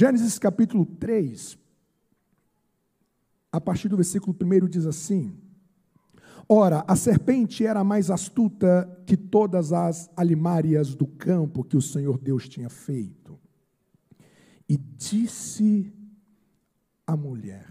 [0.00, 1.58] Gênesis capítulo 3,
[3.52, 5.38] a partir do versículo 1 diz assim:
[6.48, 12.16] Ora, a serpente era mais astuta que todas as alimárias do campo que o Senhor
[12.16, 13.38] Deus tinha feito.
[14.66, 15.92] E disse
[17.06, 17.68] a mulher: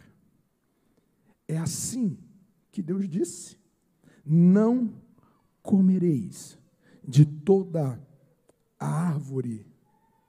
[1.47, 2.15] É assim
[2.71, 3.57] que Deus disse:
[4.23, 4.93] Não
[5.63, 6.59] comereis
[7.03, 7.99] de toda
[8.79, 9.65] a árvore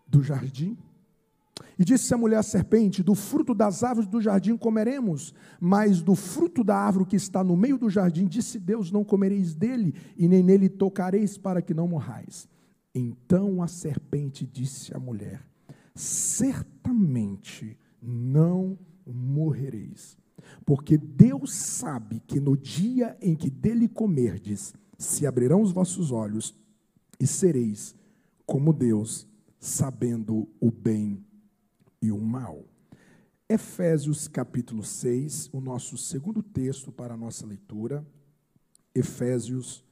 [0.09, 0.79] do jardim?
[1.81, 6.15] E disse a mulher à serpente: Do fruto das árvores do jardim comeremos, mas do
[6.15, 10.29] fruto da árvore que está no meio do jardim, disse Deus: Não comereis dele, e
[10.29, 12.47] nem nele tocareis, para que não morrais.
[12.95, 15.41] Então a serpente disse à mulher:
[15.95, 20.19] Certamente não morrereis,
[20.67, 26.55] porque Deus sabe que no dia em que dele comerdes, se abrirão os vossos olhos
[27.19, 27.95] e sereis
[28.45, 29.27] como Deus,
[29.59, 31.25] sabendo o bem
[32.01, 32.65] e o mal.
[33.49, 38.07] Efésios capítulo 6, o nosso segundo texto para a nossa leitura.
[38.95, 39.85] Efésios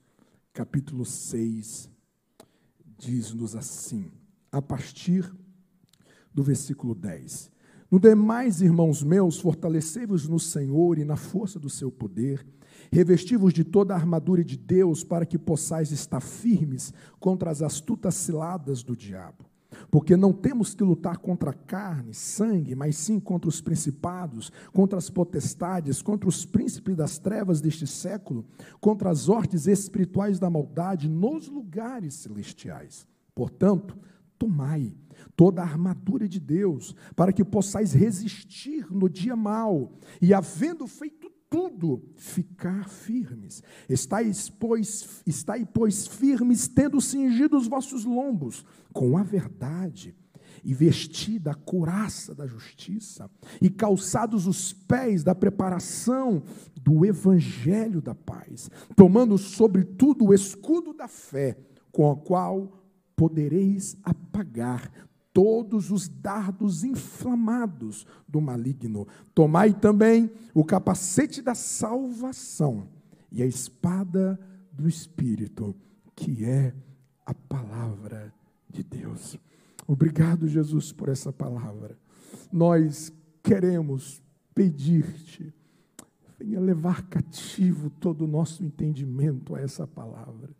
[0.53, 1.91] capítulo 6
[2.98, 4.11] diz-nos assim,
[4.51, 5.33] a partir
[6.33, 7.51] do versículo 10.
[7.91, 12.47] No demais, irmãos meus, fortalecei-vos no Senhor e na força do seu poder,
[12.92, 18.14] revesti-vos de toda a armadura de Deus para que possais estar firmes contra as astutas
[18.14, 19.48] ciladas do diabo.
[19.91, 25.08] Porque não temos que lutar contra carne, sangue, mas sim contra os principados, contra as
[25.08, 28.45] potestades, contra os príncipes das trevas deste século,
[28.80, 33.06] contra as ordens espirituais da maldade nos lugares celestiais.
[33.34, 33.97] Portanto,
[34.39, 34.95] tomai
[35.34, 39.92] toda a armadura de Deus, para que possais resistir no dia mau,
[40.23, 41.17] e havendo feito
[41.51, 43.63] tudo, ficar firmes.
[43.89, 50.14] Estais, pois, estai, pois, firmes, tendo cingido os vossos lombos com a verdade,
[50.64, 56.42] e vestida a couraça da justiça, e calçados os pés da preparação
[56.77, 61.57] do evangelho da paz, tomando sobretudo o escudo da fé,
[61.92, 62.73] com o qual
[63.17, 64.91] podereis apagar
[65.39, 69.07] todos os dardos inflamados do maligno.
[69.33, 72.89] Tomai também o capacete da salvação
[73.31, 74.37] e a espada
[74.73, 75.77] do Espírito,
[76.17, 76.75] que é
[77.25, 78.35] a palavra
[78.69, 79.39] de Deus.
[79.87, 81.97] Obrigado, Jesus, por essa palavra.
[82.51, 84.20] Nós queremos
[84.53, 85.55] pedir-te,
[86.37, 90.51] venha levar cativo todo o nosso entendimento a essa palavra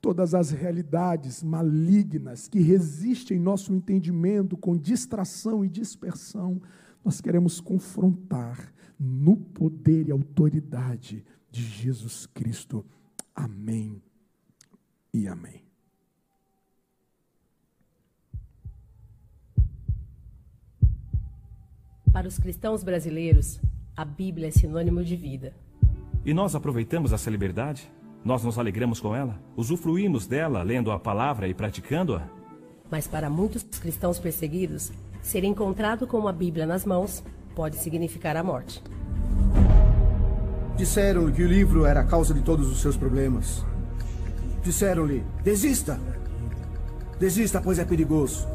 [0.00, 6.60] todas as realidades malignas que resistem em nosso entendimento com distração e dispersão,
[7.04, 12.84] nós queremos confrontar no poder e autoridade de Jesus Cristo.
[13.34, 14.02] Amém
[15.12, 15.64] e amém.
[22.12, 23.60] Para os cristãos brasileiros,
[23.96, 25.54] a Bíblia é sinônimo de vida.
[26.24, 27.90] E nós aproveitamos essa liberdade?
[28.24, 32.22] Nós nos alegramos com ela, usufruímos dela lendo a palavra e praticando-a.
[32.90, 34.92] Mas para muitos cristãos perseguidos,
[35.22, 38.82] ser encontrado com uma Bíblia nas mãos pode significar a morte.
[40.76, 43.64] Disseram que o livro era a causa de todos os seus problemas.
[44.62, 45.98] Disseram-lhe: desista!
[47.18, 48.46] Desista, pois é perigoso.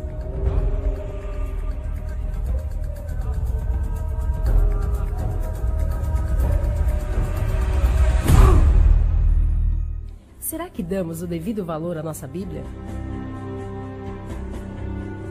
[10.76, 12.62] Que damos o devido valor à nossa Bíblia?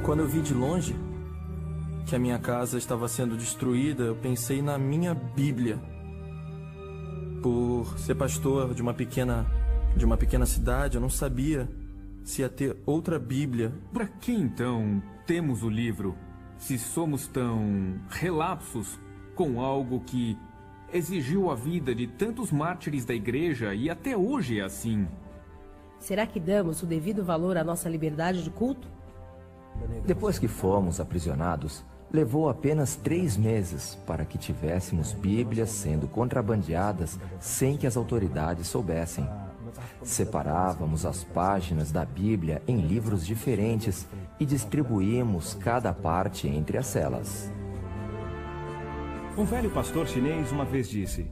[0.02, 0.96] Quando eu vi de longe
[2.06, 5.78] que a minha casa estava sendo destruída, eu pensei na minha Bíblia.
[7.42, 9.46] Por ser pastor de uma pequena
[9.94, 11.68] de uma pequena cidade, eu não sabia
[12.24, 13.70] se ia ter outra Bíblia.
[13.92, 16.16] Para que então temos o livro
[16.56, 18.98] se somos tão relapsos
[19.34, 20.38] com algo que
[20.90, 25.06] exigiu a vida de tantos mártires da igreja e até hoje é assim.
[25.98, 28.88] Será que damos o devido valor à nossa liberdade de culto?
[30.04, 37.76] Depois que fomos aprisionados, levou apenas três meses para que tivéssemos Bíblias sendo contrabandeadas sem
[37.76, 39.28] que as autoridades soubessem.
[40.02, 44.06] Separávamos as páginas da Bíblia em livros diferentes
[44.38, 47.50] e distribuímos cada parte entre as celas.
[49.36, 51.26] Um velho pastor chinês uma vez disse: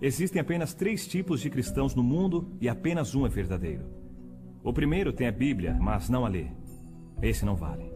[0.00, 3.84] Existem apenas três tipos de cristãos no mundo e apenas um é verdadeiro.
[4.62, 6.46] O primeiro tem a Bíblia, mas não a lê.
[7.22, 7.90] Esse não vale.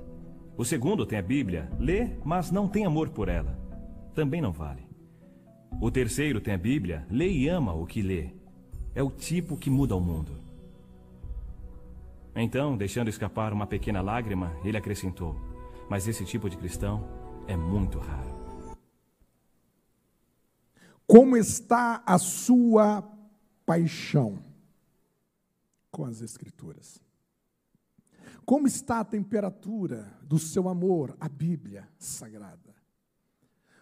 [0.56, 3.58] O segundo tem a Bíblia, lê, mas não tem amor por ela.
[4.14, 4.88] Também não vale.
[5.80, 8.30] O terceiro tem a Bíblia, lê e ama o que lê.
[8.94, 10.32] É o tipo que muda o mundo.
[12.34, 15.36] Então, deixando escapar uma pequena lágrima, ele acrescentou:
[15.88, 17.04] Mas esse tipo de cristão
[17.46, 18.39] é muito raro.
[21.10, 23.02] Como está a sua
[23.66, 24.44] paixão
[25.90, 27.02] com as Escrituras?
[28.46, 32.76] Como está a temperatura do seu amor à Bíblia Sagrada?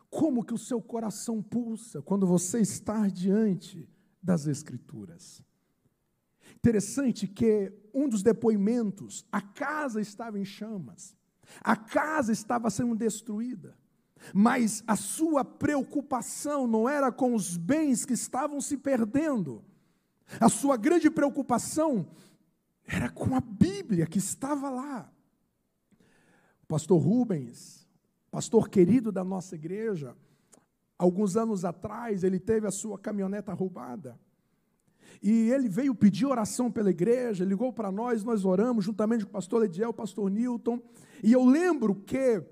[0.09, 3.87] Como que o seu coração pulsa quando você está diante
[4.23, 5.43] das Escrituras?
[6.57, 11.15] Interessante que um dos depoimentos, a casa estava em chamas,
[11.61, 13.77] a casa estava sendo destruída.
[14.35, 19.65] Mas a sua preocupação não era com os bens que estavam se perdendo.
[20.41, 22.09] A sua grande preocupação
[22.87, 25.11] era com a Bíblia que estava lá.
[26.63, 27.87] O pastor Rubens,
[28.31, 30.15] pastor querido da nossa igreja,
[30.99, 34.19] alguns anos atrás, ele teve a sua caminhoneta roubada.
[35.23, 39.33] E ele veio pedir oração pela igreja, ligou para nós, nós oramos juntamente com o
[39.33, 40.81] pastor Ediel, o pastor Newton.
[41.23, 42.43] E eu lembro que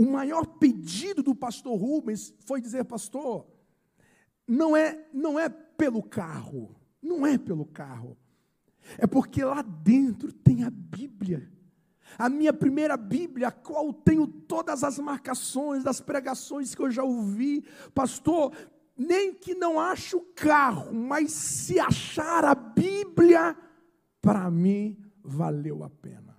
[0.00, 3.46] o maior pedido do pastor Rubens foi dizer, pastor,
[4.48, 8.16] não é, não é pelo carro, não é pelo carro.
[8.96, 11.52] É porque lá dentro tem a Bíblia.
[12.16, 17.04] A minha primeira Bíblia, a qual tenho todas as marcações das pregações que eu já
[17.04, 17.62] ouvi.
[17.92, 18.54] Pastor,
[18.96, 23.54] nem que não ache o carro, mas se achar a Bíblia,
[24.22, 26.29] para mim valeu a pena.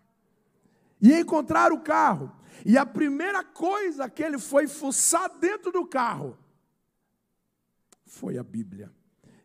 [1.01, 2.31] E encontrar o carro.
[2.65, 6.37] E a primeira coisa que ele foi fuçar dentro do carro
[8.05, 8.91] foi a Bíblia.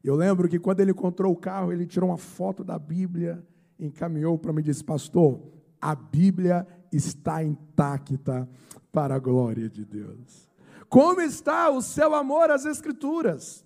[0.02, 3.44] Eu lembro que quando ele encontrou o carro, ele tirou uma foto da Bíblia,
[3.78, 5.40] encaminhou para mim e disse: Pastor,
[5.80, 8.48] a Bíblia está intacta
[8.92, 10.50] para a glória de Deus.
[10.88, 13.64] Como está o seu amor às Escrituras?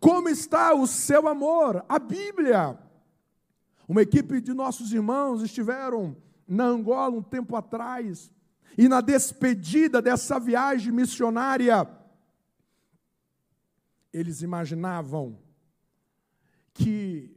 [0.00, 2.78] Como está o seu amor à Bíblia?
[3.86, 6.16] Uma equipe de nossos irmãos estiveram
[6.48, 8.32] na Angola um tempo atrás,
[8.76, 11.88] e na despedida dessa viagem missionária,
[14.12, 15.38] eles imaginavam
[16.72, 17.36] que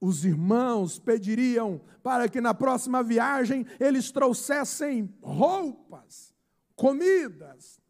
[0.00, 6.34] os irmãos pediriam para que na próxima viagem eles trouxessem roupas,
[6.74, 7.80] comidas.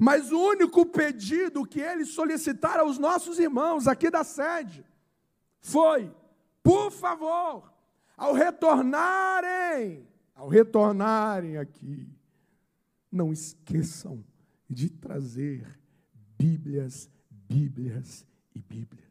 [0.00, 4.84] Mas o único pedido que eles solicitaram aos nossos irmãos aqui da sede
[5.60, 6.12] foi:
[6.62, 7.71] por favor,
[8.22, 12.08] ao retornarem, ao retornarem aqui,
[13.10, 14.24] não esqueçam
[14.70, 15.76] de trazer
[16.38, 18.24] Bíblias, Bíblias
[18.54, 19.10] e Bíblias.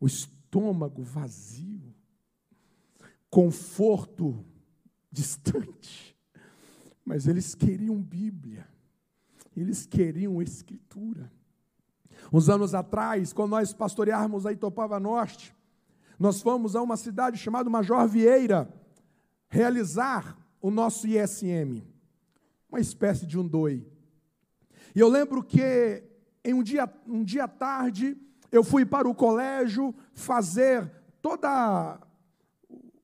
[0.00, 1.94] O estômago vazio,
[3.30, 4.44] conforto
[5.08, 6.16] distante,
[7.04, 8.66] mas eles queriam Bíblia,
[9.56, 11.30] eles queriam Escritura.
[12.32, 15.56] Uns anos atrás, quando nós pastoreávamos a Itopava Norte,
[16.18, 18.68] nós fomos a uma cidade chamada Major Vieira
[19.48, 21.82] realizar o nosso ISM
[22.70, 23.86] uma espécie de um doi.
[24.94, 26.04] E eu lembro que
[26.44, 28.16] em um dia, um dia tarde,
[28.52, 32.00] eu fui para o colégio fazer toda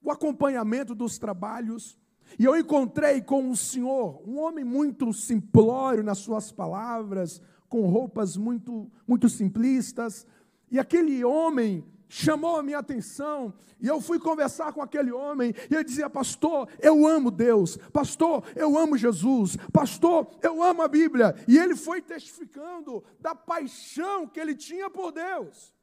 [0.02, 1.98] o acompanhamento dos trabalhos,
[2.38, 8.36] e eu encontrei com um senhor, um homem muito simplório nas suas palavras, com roupas
[8.36, 10.26] muito, muito simplistas,
[10.70, 15.74] e aquele homem chamou a minha atenção, e eu fui conversar com aquele homem, e
[15.74, 21.34] ele dizia: Pastor, eu amo Deus, Pastor, eu amo Jesus, Pastor, eu amo a Bíblia,
[21.48, 25.74] e ele foi testificando da paixão que ele tinha por Deus.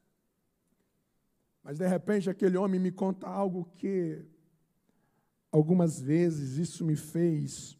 [1.62, 4.24] Mas de repente aquele homem me conta algo que
[5.50, 7.78] algumas vezes isso me fez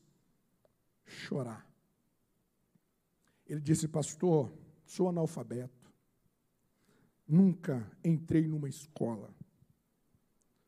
[1.06, 1.66] chorar.
[3.46, 4.52] Ele disse: Pastor,
[4.84, 5.81] sou analfabeto.
[7.26, 9.34] Nunca entrei numa escola.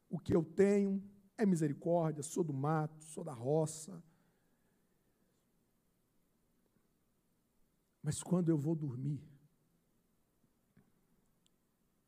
[0.09, 1.03] O que eu tenho
[1.37, 4.03] é misericórdia, sou do mato, sou da roça.
[8.03, 9.23] Mas quando eu vou dormir,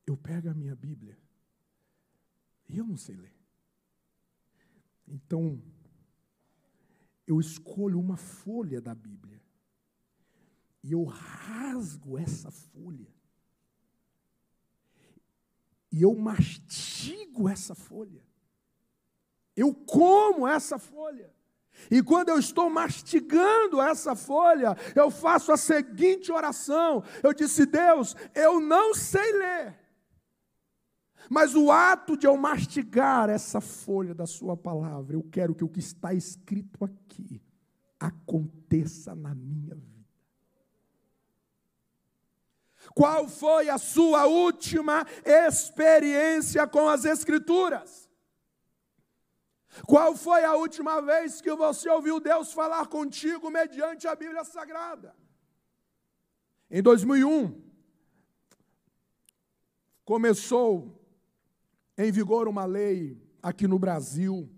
[0.07, 1.19] eu pego a minha Bíblia
[2.69, 3.35] e eu não sei ler.
[5.09, 5.61] Então,
[7.27, 9.43] eu escolho uma folha da Bíblia
[10.83, 13.16] e eu rasgo essa folha
[15.97, 18.23] e eu mastigo essa folha.
[19.57, 21.35] Eu como essa folha.
[21.91, 28.15] E quando eu estou mastigando essa folha, eu faço a seguinte oração: eu disse, Deus,
[28.35, 29.75] eu não sei ler,
[31.31, 35.69] mas o ato de eu mastigar essa folha da Sua palavra, eu quero que o
[35.69, 37.43] que está escrito aqui
[37.99, 39.96] aconteça na minha vida.
[42.97, 48.09] Qual foi a sua última experiência com as Escrituras?
[49.87, 55.15] Qual foi a última vez que você ouviu Deus falar contigo mediante a Bíblia Sagrada?
[56.71, 57.63] Em 2001,
[60.03, 60.99] começou
[61.99, 64.51] em vigor uma lei aqui no Brasil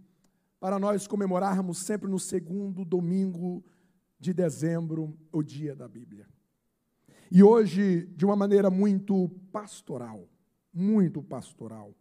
[0.61, 3.65] para nós comemorarmos sempre no segundo domingo
[4.17, 6.38] de dezembro o dia da Bíblia.
[7.31, 10.27] E hoje, de uma maneira muito pastoral,
[10.73, 11.95] muito pastoral,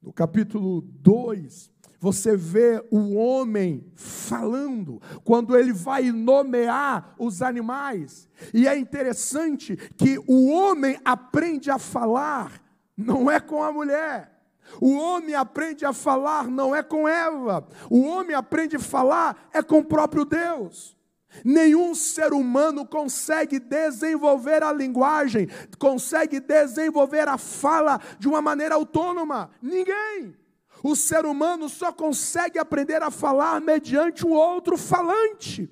[0.00, 1.69] No capítulo 2,
[2.00, 8.26] você vê o homem falando, quando ele vai nomear os animais.
[8.54, 12.62] E é interessante que o homem aprende a falar,
[12.96, 14.40] não é com a mulher.
[14.80, 17.66] O homem aprende a falar não é com Eva.
[17.90, 20.96] O homem aprende a falar é com o próprio Deus.
[21.44, 29.50] Nenhum ser humano consegue desenvolver a linguagem, consegue desenvolver a fala de uma maneira autônoma.
[29.62, 30.34] Ninguém.
[30.82, 35.70] O ser humano só consegue aprender a falar mediante o outro falante.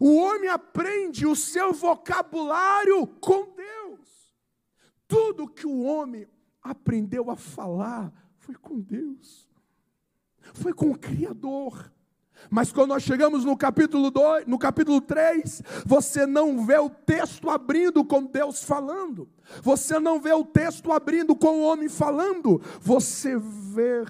[0.00, 4.34] O homem aprende o seu vocabulário com Deus.
[5.08, 6.26] Tudo que o homem
[6.62, 9.48] aprendeu a falar foi com Deus,
[10.54, 11.90] foi com o Criador.
[12.48, 17.50] Mas quando nós chegamos no capítulo 2, no capítulo 3, você não vê o texto
[17.50, 19.28] abrindo com Deus falando.
[19.62, 22.60] Você não vê o texto abrindo com o homem falando.
[22.80, 24.06] Você vê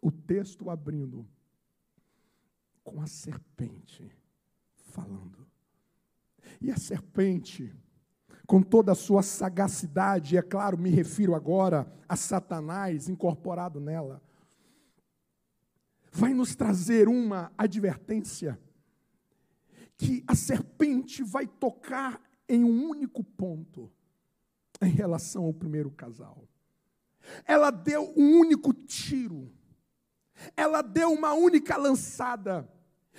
[0.00, 1.26] o texto abrindo
[2.82, 4.10] com a serpente
[4.74, 5.46] falando.
[6.60, 7.74] E a serpente
[8.50, 14.20] com toda a sua sagacidade, é claro, me refiro agora a Satanás incorporado nela,
[16.10, 18.60] vai nos trazer uma advertência
[19.96, 23.88] que a serpente vai tocar em um único ponto
[24.82, 26.48] em relação ao primeiro casal.
[27.44, 29.48] Ela deu um único tiro,
[30.56, 32.68] ela deu uma única lançada,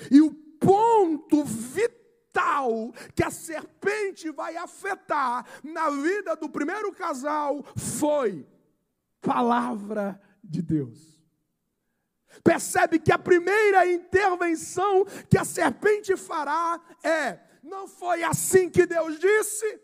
[0.10, 2.02] e o ponto vital
[2.34, 8.48] tal que a serpente vai afetar na vida do primeiro casal foi
[9.22, 11.22] palavra de Deus.
[12.44, 19.20] Percebe que a primeira intervenção que a serpente fará é: não foi assim que Deus
[19.20, 19.82] disse?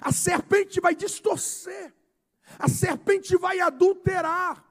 [0.00, 1.94] A serpente vai distorcer,
[2.58, 4.62] a serpente vai adulterar,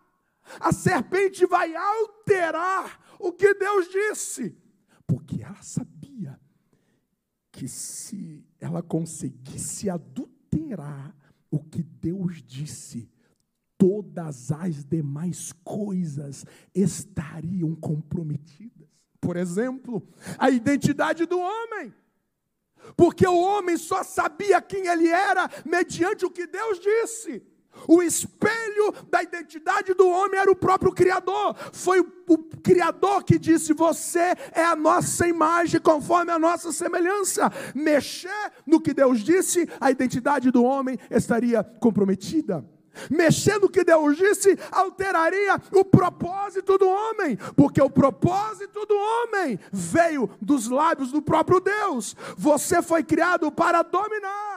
[0.60, 4.56] a serpente vai alterar o que Deus disse,
[5.06, 6.40] porque ela sabia
[7.52, 11.16] que se ela conseguisse adulterar
[11.50, 13.10] o que Deus disse,
[13.78, 18.88] todas as demais coisas estariam comprometidas.
[19.20, 21.94] Por exemplo, a identidade do homem.
[22.96, 27.44] Porque o homem só sabia quem ele era mediante o que Deus disse.
[27.88, 31.56] O espelho da identidade do homem era o próprio Criador.
[31.74, 37.52] Foi o, o, Criador que disse: Você é a nossa imagem, conforme a nossa semelhança.
[37.76, 42.66] Mexer no que Deus disse, a identidade do homem estaria comprometida.
[43.10, 49.60] Mexer no que Deus disse, alteraria o propósito do homem, porque o propósito do homem
[49.72, 52.16] veio dos lábios do próprio Deus.
[52.36, 54.57] Você foi criado para dominar.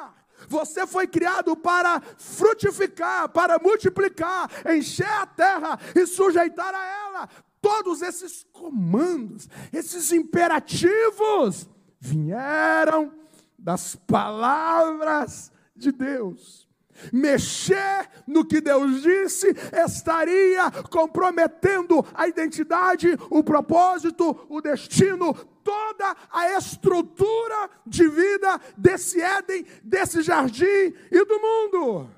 [0.51, 7.29] Você foi criado para frutificar, para multiplicar, encher a terra e sujeitar a ela.
[7.63, 13.13] Todos esses comandos, esses imperativos vieram
[13.57, 16.69] das palavras de Deus.
[17.13, 19.55] Mexer no que Deus disse
[19.85, 29.65] estaria comprometendo a identidade, o propósito, o destino, toda a estrutura de vida desse Éden,
[29.83, 30.65] desse jardim
[31.11, 32.11] e do mundo.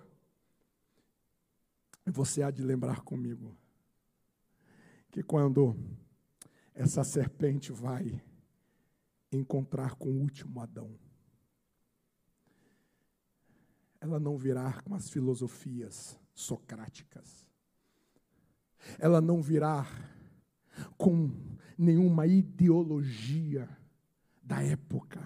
[2.06, 3.56] E você há de lembrar comigo
[5.10, 5.76] que quando
[6.74, 8.22] essa serpente vai
[9.30, 10.98] encontrar com o último Adão,
[14.00, 17.46] ela não virá com as filosofias socráticas.
[18.98, 19.86] Ela não virá
[20.96, 21.30] com
[21.82, 23.68] nenhuma ideologia
[24.42, 25.20] da época.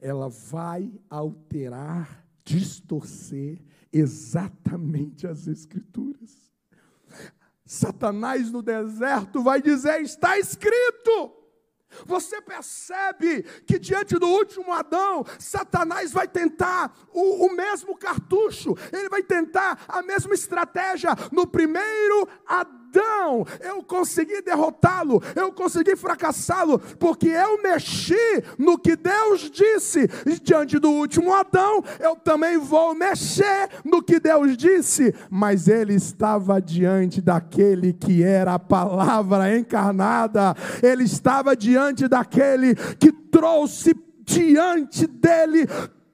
[0.00, 3.60] Ela vai alterar, distorcer
[3.92, 6.50] exatamente as Escrituras.
[7.64, 11.36] Satanás no deserto vai dizer: está escrito.
[12.06, 19.08] Você percebe que diante do último Adão, Satanás vai tentar o, o, mesmo cartucho, ele
[19.08, 26.78] vai tentar a mesma estratégia no primeiro Adão Adão, eu consegui derrotá-lo, eu consegui fracassá-lo,
[26.98, 28.14] porque eu mexi
[28.58, 30.08] no que Deus disse.
[30.26, 35.14] E diante do último Adão, eu também vou mexer no que Deus disse.
[35.30, 43.12] Mas ele estava diante daquele que era a palavra encarnada, ele estava diante daquele que
[43.12, 43.94] trouxe
[44.24, 45.66] diante dele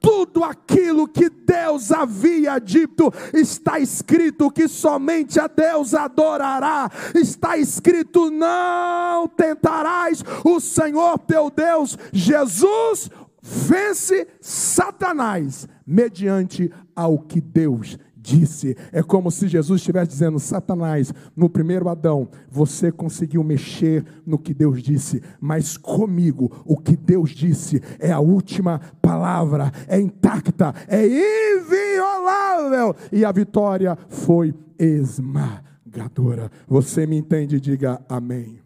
[0.06, 8.30] tudo aquilo que Deus havia dito, está escrito que somente a Deus adorará, está escrito:
[8.30, 13.10] não tentarás o Senhor teu Deus, Jesus
[13.42, 18.76] vence Satanás mediante ao que Deus disse.
[18.90, 24.52] É como se Jesus estivesse dizendo: Satanás, no primeiro Adão, você conseguiu mexer no que
[24.52, 31.06] Deus disse, mas comigo, o que Deus disse é a última palavra, é intacta, é
[31.06, 36.50] inviolável, e a vitória foi esmagadora.
[36.66, 37.60] Você me entende?
[37.60, 38.60] Diga amém.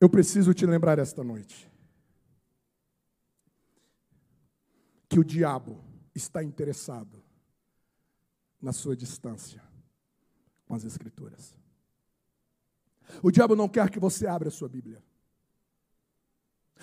[0.00, 1.70] Eu preciso te lembrar esta noite
[5.08, 5.78] que o diabo
[6.14, 7.15] está interessado
[8.66, 9.62] na sua distância
[10.66, 11.56] com as Escrituras.
[13.22, 15.00] O diabo não quer que você abra a sua Bíblia.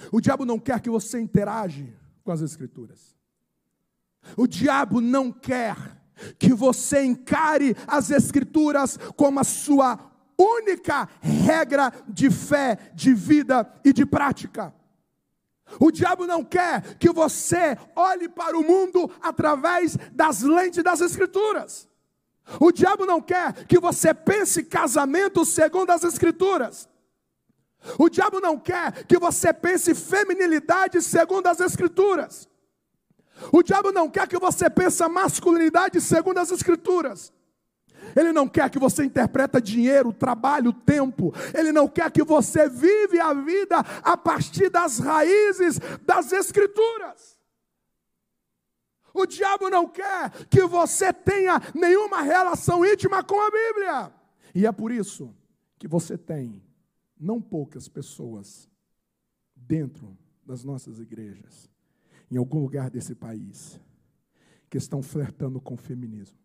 [0.10, 1.93] O diabo não quer que você interage
[2.24, 3.17] com as Escrituras.
[4.38, 5.76] O diabo não quer
[6.39, 13.91] que você encare as Escrituras como a sua única regra de fé, de vida e
[13.91, 14.74] de prática.
[15.80, 21.88] O diabo não quer que você olhe para o mundo através das lentes das Escrituras.
[22.60, 26.90] O diabo não quer que você pense casamento segundo as Escrituras.
[27.98, 32.48] O diabo não quer que você pense feminilidade segundo as Escrituras.
[33.52, 37.33] O diabo não quer que você pense masculinidade segundo as Escrituras.
[38.16, 41.34] Ele não quer que você interpreta dinheiro, trabalho, tempo.
[41.54, 47.34] Ele não quer que você vive a vida a partir das raízes das escrituras.
[49.13, 54.13] O diabo não quer que você tenha nenhuma relação íntima com a Bíblia.
[54.56, 55.34] E é por isso
[55.78, 56.63] que você tem
[57.20, 58.70] não poucas pessoas
[59.56, 61.70] dentro das nossas igrejas,
[62.30, 63.80] em algum lugar desse país,
[64.70, 66.42] que estão flertando com o feminismo.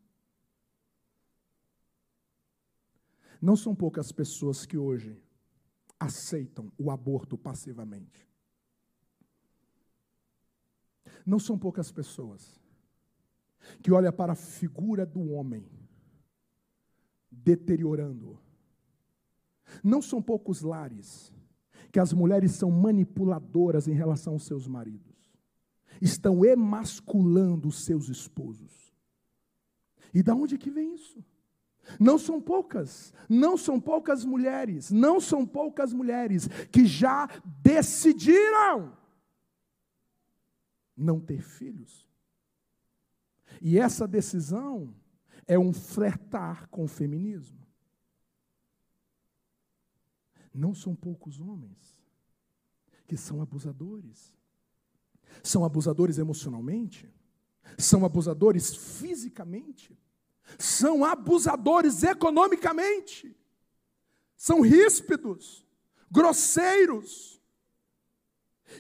[3.40, 5.20] Não são poucas pessoas que hoje
[5.98, 8.28] aceitam o aborto passivamente.
[11.24, 12.60] Não são poucas pessoas
[13.82, 15.68] que olham para a figura do homem,
[17.30, 18.38] deteriorando.
[19.84, 21.32] Não são poucos lares
[21.92, 25.16] que as mulheres são manipuladoras em relação aos seus maridos,
[26.00, 28.94] estão emasculando os seus esposos.
[30.12, 31.22] E da onde que vem isso?
[31.98, 37.28] Não são poucas, não são poucas mulheres, não são poucas mulheres que já
[37.62, 38.96] decidiram
[40.96, 42.08] não ter filhos.
[43.60, 44.94] E essa decisão
[45.46, 47.58] é um flertar com o feminismo.
[50.52, 51.98] Não são poucos homens
[53.06, 54.34] que são abusadores.
[55.42, 57.08] São abusadores emocionalmente,
[57.76, 59.96] são abusadores fisicamente
[60.58, 63.36] são abusadores economicamente,
[64.36, 65.66] são ríspidos,
[66.10, 67.40] grosseiros.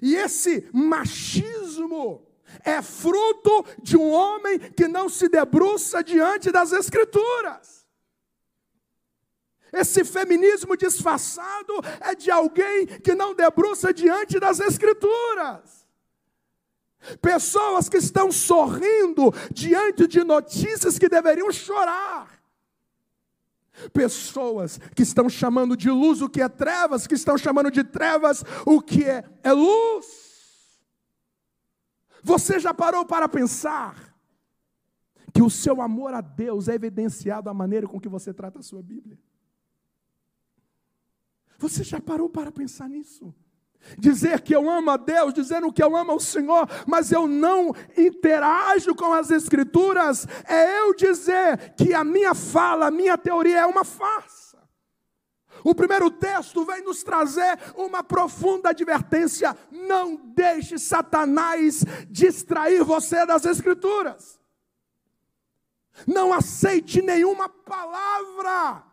[0.00, 2.26] E esse machismo
[2.64, 7.86] é fruto de um homem que não se debruça diante das Escrituras.
[9.72, 15.77] Esse feminismo disfarçado é de alguém que não debruça diante das Escrituras.
[17.20, 22.38] Pessoas que estão sorrindo diante de notícias que deveriam chorar.
[23.92, 28.44] Pessoas que estão chamando de luz o que é trevas, que estão chamando de trevas
[28.66, 30.28] o que é, é luz.
[32.22, 34.14] Você já parou para pensar
[35.32, 38.62] que o seu amor a Deus é evidenciado da maneira com que você trata a
[38.62, 39.18] sua Bíblia?
[41.58, 43.34] Você já parou para pensar nisso?
[43.96, 47.74] Dizer que eu amo a Deus, dizendo que eu amo ao Senhor, mas eu não
[47.96, 53.66] interajo com as Escrituras, é eu dizer que a minha fala, a minha teoria é
[53.66, 54.38] uma farsa.
[55.64, 63.44] O primeiro texto vem nos trazer uma profunda advertência: não deixe Satanás distrair você das
[63.44, 64.38] Escrituras.
[66.06, 68.84] Não aceite nenhuma palavra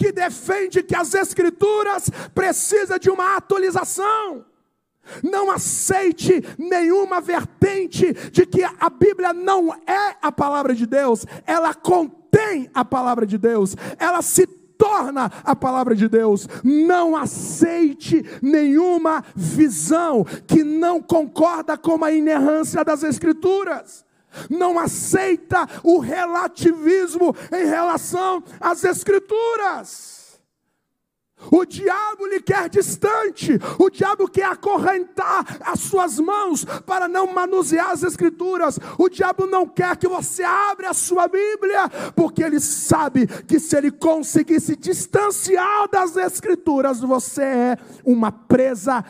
[0.00, 4.46] que defende que as Escrituras precisam de uma atualização.
[5.22, 11.74] Não aceite nenhuma vertente de que a Bíblia não é a palavra de Deus, ela
[11.74, 16.48] contém a palavra de Deus, ela se torna a palavra de Deus.
[16.64, 24.02] Não aceite nenhuma visão que não concorda com a inerrância das Escrituras.
[24.48, 30.20] Não aceita o relativismo em relação às Escrituras.
[31.50, 37.90] O diabo lhe quer distante, o diabo quer acorrentar as suas mãos para não manusear
[37.90, 38.78] as escrituras.
[38.98, 43.76] O diabo não quer que você abra a sua Bíblia, porque ele sabe que se
[43.76, 49.02] ele conseguir se distanciar das escrituras, você é uma presa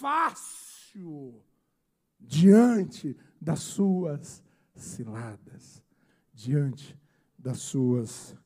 [0.00, 1.40] fácil
[2.18, 4.42] diante das suas
[4.82, 5.82] ciladas,
[6.32, 6.98] diante
[7.38, 8.36] das suas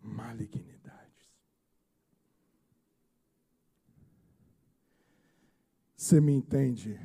[0.00, 0.74] malignidades.
[5.96, 6.98] Você me entende?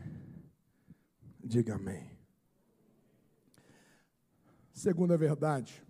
[1.43, 2.17] Diga amém.
[4.73, 5.81] Segunda verdade,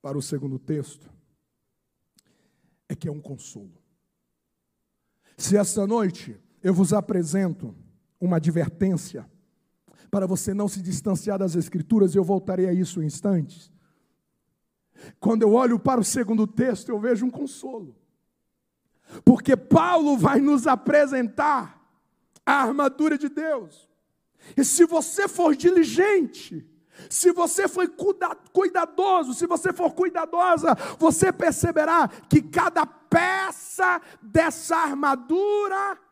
[0.00, 1.10] para o segundo texto,
[2.88, 3.82] é que é um consolo.
[5.36, 7.74] Se esta noite eu vos apresento
[8.20, 9.30] uma advertência,
[10.16, 13.70] para você não se distanciar das Escrituras, eu voltarei a isso em instantes.
[15.20, 17.94] Quando eu olho para o segundo texto, eu vejo um consolo.
[19.22, 21.86] Porque Paulo vai nos apresentar
[22.46, 23.90] a armadura de Deus.
[24.56, 26.66] E se você for diligente,
[27.10, 27.86] se você for
[28.54, 36.05] cuidadoso, se você for cuidadosa, você perceberá que cada peça dessa armadura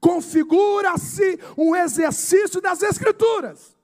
[0.00, 3.76] configura-se um exercício das Escrituras.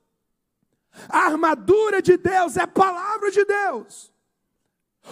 [1.08, 4.13] A armadura de Deus é palavra de Deus.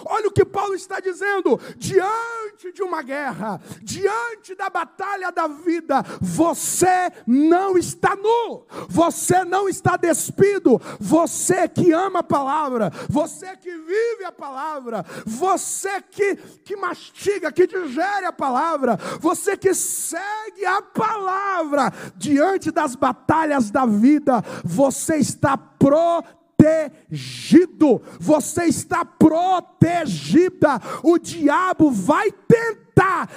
[0.07, 6.03] Olha o que Paulo está dizendo: diante de uma guerra, diante da batalha da vida,
[6.21, 13.71] você não está nu, você não está despido, você que ama a palavra, você que
[13.71, 20.81] vive a palavra, você que, que mastiga, que digere a palavra, você que segue a
[20.81, 30.81] palavra diante das batalhas da vida, você está protegido protegido, você está protegida.
[31.03, 32.92] O diabo vai tentar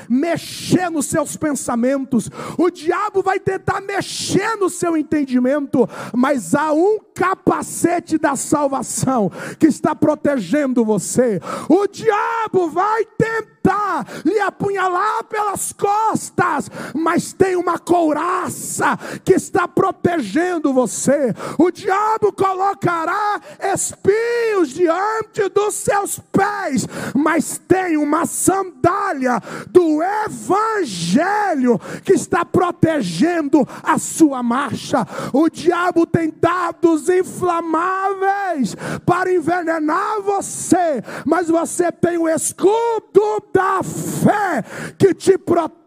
[0.09, 6.99] mexer nos seus pensamentos, o diabo vai tentar mexer no seu entendimento, mas há um
[7.13, 11.39] capacete da salvação que está protegendo você.
[11.69, 20.73] O diabo vai tentar lhe apunhalar pelas costas, mas tem uma couraça que está protegendo
[20.73, 21.33] você.
[21.57, 23.39] O diabo colocará
[23.73, 33.97] espinhos diante dos seus pés, mas tem uma sandália do evangelho que está protegendo a
[33.97, 35.05] sua marcha.
[35.33, 44.63] O diabo tem dados inflamáveis para envenenar você, mas você tem o escudo da fé
[44.97, 45.84] que te protege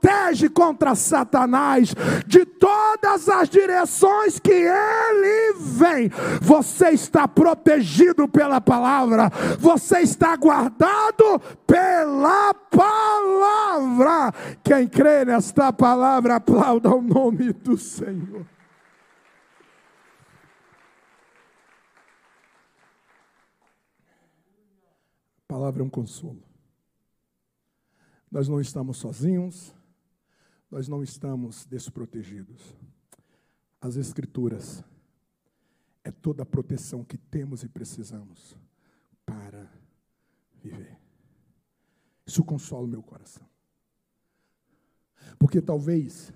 [0.58, 1.94] contra Satanás
[2.26, 6.11] de todas as direções que ele vem.
[6.40, 14.32] Você está protegido pela palavra, você está guardado pela palavra.
[14.62, 18.44] Quem crê nesta palavra, aplauda o nome do Senhor.
[25.48, 26.42] A palavra é um consolo.
[28.30, 29.74] Nós não estamos sozinhos,
[30.70, 32.76] nós não estamos desprotegidos.
[33.81, 34.85] As Escrituras
[36.04, 38.57] é toda a proteção que temos e precisamos
[39.24, 39.70] para
[40.62, 40.98] viver.
[42.26, 43.46] Isso consola o meu coração.
[45.38, 46.33] Porque talvez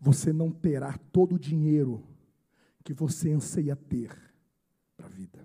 [0.00, 2.06] você não terá todo o dinheiro
[2.84, 4.16] que você anseia ter
[4.96, 5.44] para a vida.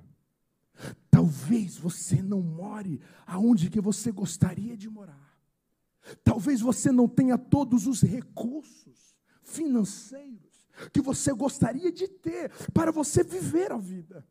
[1.09, 5.30] Talvez você não more aonde que você gostaria de morar.
[6.23, 10.51] Talvez você não tenha todos os recursos financeiros
[10.91, 14.25] que você gostaria de ter para você viver a vida.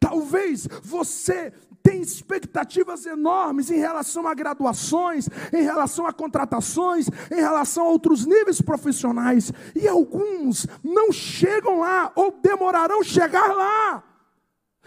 [0.00, 7.84] Talvez você tenha expectativas enormes em relação a graduações, em relação a contratações, em relação
[7.84, 14.02] a outros níveis profissionais, e alguns não chegam lá ou demorarão chegar lá.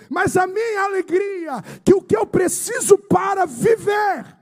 [0.10, 4.39] Mas a minha alegria que o que eu preciso para viver,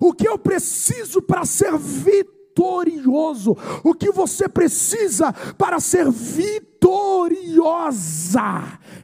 [0.00, 6.62] o que eu preciso para ser vitorioso, o que você precisa para ser vitoriosa?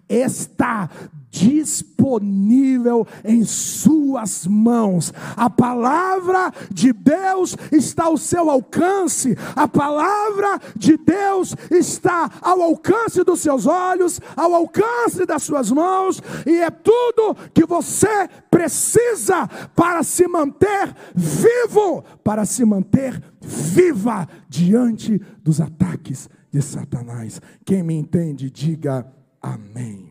[0.09, 0.89] Está
[1.31, 5.13] disponível em suas mãos.
[5.37, 13.23] A palavra de Deus está ao seu alcance, a palavra de Deus está ao alcance
[13.23, 20.03] dos seus olhos, ao alcance das suas mãos, e é tudo que você precisa para
[20.03, 27.41] se manter vivo, para se manter viva diante dos ataques de Satanás.
[27.65, 29.07] Quem me entende, diga
[29.41, 30.08] amém.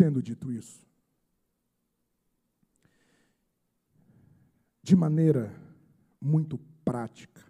[0.00, 0.82] Tendo dito isso,
[4.82, 5.54] de maneira
[6.18, 7.44] muito prática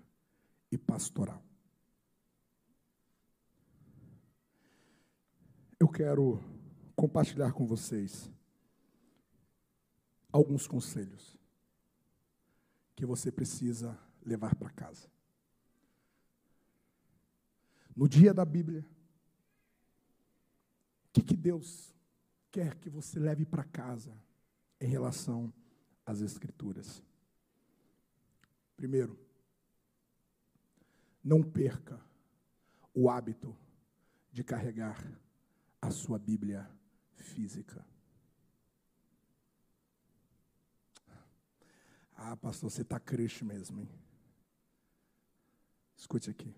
[0.68, 1.40] e pastoral,
[5.78, 6.42] eu quero
[6.96, 8.28] compartilhar com vocês
[10.32, 11.38] alguns conselhos
[12.96, 15.08] que você precisa levar para casa.
[17.94, 18.84] No dia da Bíblia,
[21.04, 21.94] o que, que Deus
[22.50, 24.16] quer que você leve para casa
[24.80, 25.52] em relação
[26.04, 27.02] às Escrituras?
[28.76, 29.18] Primeiro,
[31.22, 32.00] não perca
[32.94, 33.56] o hábito
[34.32, 35.04] de carregar
[35.80, 36.70] a sua Bíblia
[37.14, 37.84] física.
[42.14, 43.88] Ah, pastor, você está crente mesmo, hein?
[45.96, 46.54] Escute aqui.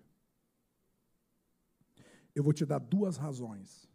[2.35, 3.87] Eu vou te dar duas razões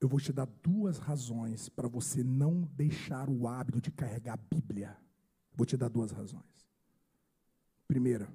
[0.00, 4.54] eu vou te dar duas razões para você não deixar o hábito de carregar a
[4.54, 4.96] Bíblia.
[5.54, 6.44] Vou te dar duas razões.
[7.86, 8.32] Primeira,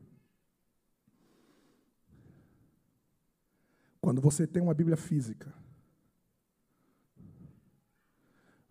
[4.01, 5.53] quando você tem uma Bíblia física,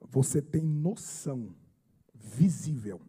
[0.01, 1.55] você tem noção
[2.15, 3.01] visível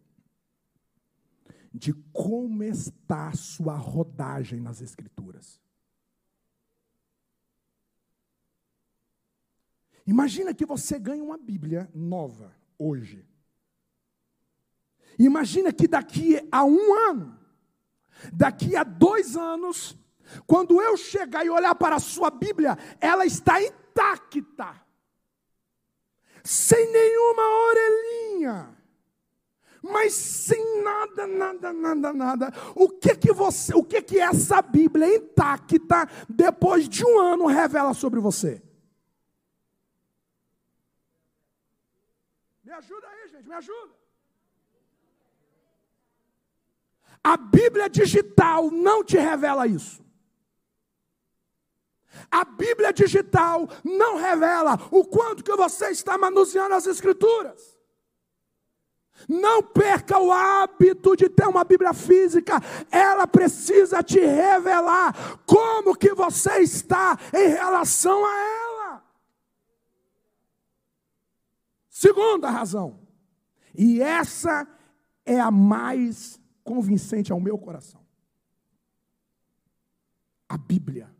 [1.73, 5.62] de como está a sua rodagem nas Escrituras.
[10.05, 13.25] Imagina que você ganha uma Bíblia nova hoje.
[15.17, 17.39] Imagina que daqui a um ano,
[18.31, 19.97] daqui a dois anos,
[20.45, 24.81] quando eu chegar e olhar para a sua Bíblia, ela está intacta,
[26.43, 28.77] sem nenhuma orelhinha,
[29.81, 32.53] mas sem nada, nada, nada, nada.
[32.75, 37.93] O que que você, o que que essa Bíblia intacta depois de um ano revela
[37.93, 38.61] sobre você?
[42.73, 43.93] Me ajuda aí, gente, me ajuda.
[47.23, 50.03] A Bíblia digital não te revela isso.
[52.31, 57.77] A Bíblia digital não revela o quanto que você está manuseando as Escrituras.
[59.29, 62.59] Não perca o hábito de ter uma Bíblia física,
[62.89, 68.62] ela precisa te revelar como que você está em relação a ela.
[71.93, 72.99] Segunda razão,
[73.77, 74.67] e essa
[75.23, 78.03] é a mais convincente ao meu coração.
[80.49, 81.15] A Bíblia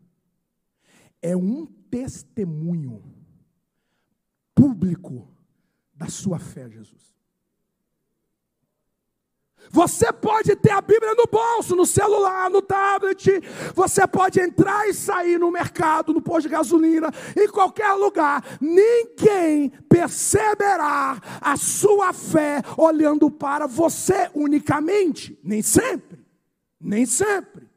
[1.22, 3.04] é um testemunho
[4.52, 5.32] público
[5.94, 7.13] da sua fé, Jesus.
[9.70, 13.40] Você pode ter a Bíblia no bolso, no celular, no tablet.
[13.74, 18.44] Você pode entrar e sair no mercado, no posto de gasolina, em qualquer lugar.
[18.60, 25.38] Ninguém perceberá a sua fé olhando para você unicamente.
[25.42, 26.24] Nem sempre.
[26.80, 27.68] Nem sempre.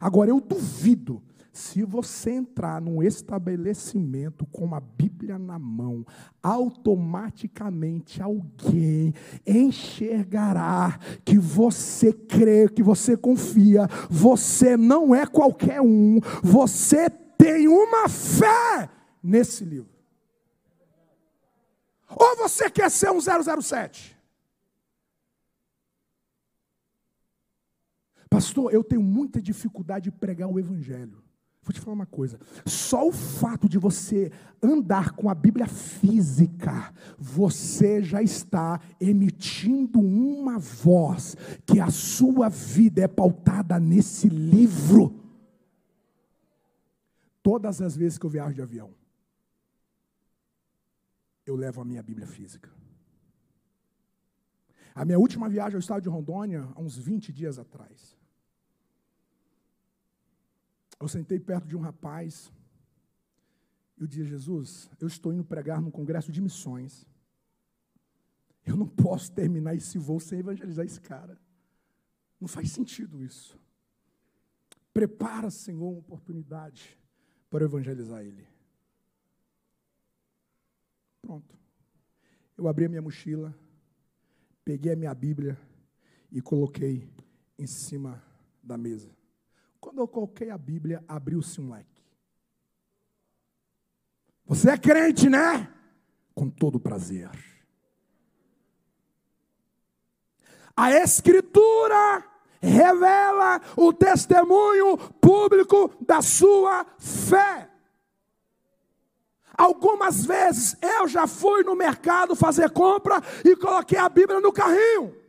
[0.00, 1.22] Agora eu duvido
[1.52, 6.02] Se você entrar num estabelecimento com a Bíblia na mão,
[6.42, 9.12] automaticamente alguém
[9.46, 18.08] enxergará que você crê, que você confia, você não é qualquer um, você tem uma
[18.08, 18.88] fé
[19.22, 19.92] nesse livro.
[22.08, 24.18] Ou você quer ser um 007?
[28.30, 31.21] Pastor, eu tenho muita dificuldade de pregar o Evangelho.
[31.62, 36.92] Vou te falar uma coisa: só o fato de você andar com a Bíblia física,
[37.16, 45.20] você já está emitindo uma voz que a sua vida é pautada nesse livro.
[47.42, 48.94] Todas as vezes que eu viajo de avião,
[51.46, 52.70] eu levo a minha Bíblia física.
[54.94, 58.16] A minha última viagem ao estado de Rondônia, há uns 20 dias atrás.
[61.02, 62.52] Eu sentei perto de um rapaz.
[63.98, 67.04] Eu disse: Jesus, eu estou indo pregar num congresso de missões.
[68.64, 71.36] Eu não posso terminar esse voo sem evangelizar esse cara.
[72.40, 73.58] Não faz sentido isso.
[74.94, 76.96] Prepara, Senhor, uma oportunidade
[77.50, 78.46] para evangelizar ele.
[81.20, 81.58] Pronto.
[82.56, 83.52] Eu abri a minha mochila,
[84.64, 85.58] peguei a minha Bíblia
[86.30, 87.10] e coloquei
[87.58, 88.22] em cima
[88.62, 89.21] da mesa.
[89.82, 92.04] Quando eu coloquei a Bíblia, abriu-se um leque.
[94.46, 95.74] Você é crente, né?
[96.36, 97.28] Com todo prazer.
[100.76, 102.24] A Escritura
[102.60, 107.68] revela o testemunho público da sua fé.
[109.58, 115.21] Algumas vezes eu já fui no mercado fazer compra e coloquei a Bíblia no carrinho.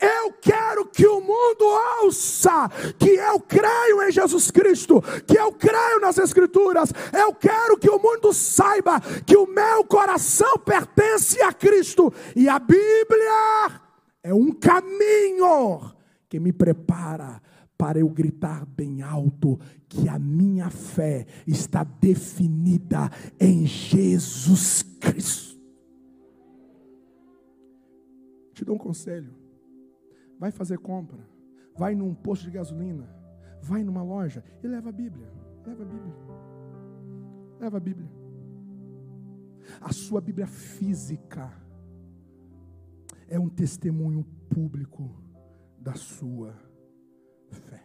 [0.00, 1.64] Eu quero que o mundo
[2.02, 6.92] ouça que eu creio em Jesus Cristo, que eu creio nas Escrituras.
[7.12, 12.58] Eu quero que o mundo saiba que o meu coração pertence a Cristo e a
[12.58, 13.80] Bíblia
[14.22, 15.92] é um caminho
[16.28, 17.42] que me prepara
[17.76, 25.58] para eu gritar bem alto que a minha fé está definida em Jesus Cristo.
[28.52, 29.47] Te dou um conselho
[30.38, 31.18] vai fazer compra,
[31.76, 33.08] vai num posto de gasolina,
[33.60, 35.28] vai numa loja e leva a Bíblia.
[35.66, 36.14] Leva a Bíblia.
[37.60, 38.10] Leva a Bíblia.
[39.80, 41.52] A sua Bíblia física
[43.28, 45.10] é um testemunho público
[45.78, 46.54] da sua
[47.50, 47.84] fé.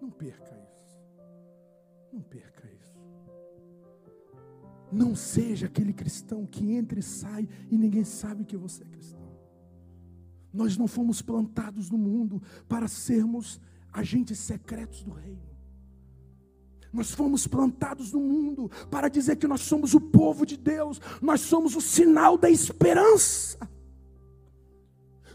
[0.00, 1.00] Não perca isso.
[2.12, 2.98] Não perca isso.
[4.92, 9.23] Não seja aquele cristão que entra e sai e ninguém sabe que você é cristão.
[10.54, 13.60] Nós não fomos plantados no mundo para sermos
[13.92, 15.42] agentes secretos do reino.
[16.92, 21.40] Nós fomos plantados no mundo para dizer que nós somos o povo de Deus, nós
[21.40, 23.58] somos o sinal da esperança.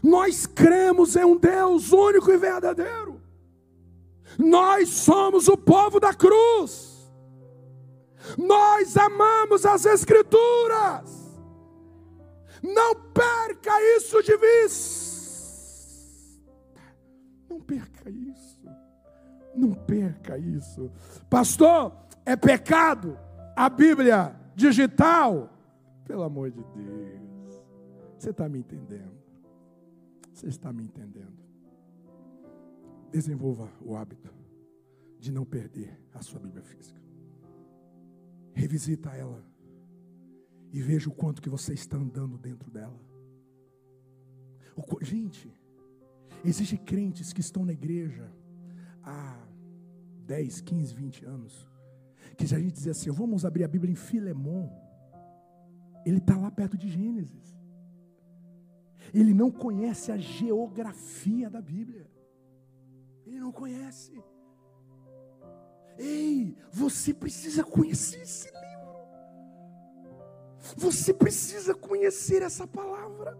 [0.02, 3.20] Nós cremos em um Deus único e verdadeiro.
[4.38, 7.10] Nós somos o povo da cruz.
[8.38, 11.20] Nós amamos as Escrituras.
[12.62, 15.09] Não perca isso de vista.
[17.60, 18.58] Não perca isso.
[19.54, 20.90] Não perca isso.
[21.28, 21.94] Pastor,
[22.24, 23.18] é pecado
[23.54, 25.52] a Bíblia digital?
[26.06, 27.62] Pelo amor de Deus.
[28.18, 29.20] Você está me entendendo?
[30.32, 31.38] Você está me entendendo?
[33.12, 34.32] Desenvolva o hábito
[35.18, 37.00] de não perder a sua Bíblia física.
[38.54, 39.44] Revisita ela
[40.72, 42.98] e veja o quanto que você está andando dentro dela.
[45.02, 45.52] Gente,
[46.44, 48.30] Existem crentes que estão na igreja
[49.02, 49.36] há
[50.26, 51.68] 10, 15, 20 anos.
[52.36, 54.68] Que se a gente dizer assim, vamos abrir a Bíblia em Filemon,
[56.04, 57.56] ele está lá perto de Gênesis.
[59.12, 62.08] Ele não conhece a geografia da Bíblia.
[63.26, 64.12] Ele não conhece.
[65.98, 68.70] Ei, você precisa conhecer esse livro.
[70.76, 73.36] Você precisa conhecer essa palavra.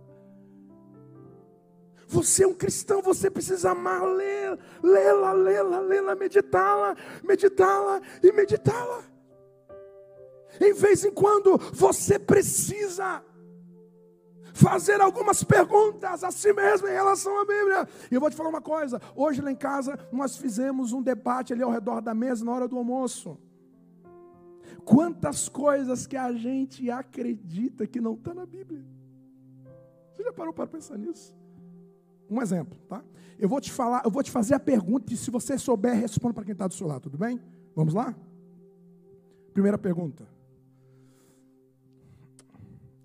[2.11, 9.05] Você é um cristão, você precisa amar, ler, lê-la, lê-la, lê-la, meditá-la, meditá-la e meditá-la.
[10.61, 13.25] Em vez em quando você precisa
[14.53, 17.89] fazer algumas perguntas a si mesmo em relação à Bíblia.
[18.11, 21.53] E eu vou te falar uma coisa: hoje lá em casa nós fizemos um debate
[21.53, 23.39] ali ao redor da mesa na hora do almoço.
[24.85, 28.85] Quantas coisas que a gente acredita que não está na Bíblia.
[30.13, 31.39] Você já parou para pensar nisso?
[32.31, 33.05] Um exemplo, tá?
[33.39, 36.35] Eu vou te falar, eu vou te fazer a pergunta e se você souber, responda
[36.35, 37.41] para quem está do seu lado, tudo bem?
[37.75, 38.15] Vamos lá?
[39.53, 40.29] Primeira pergunta.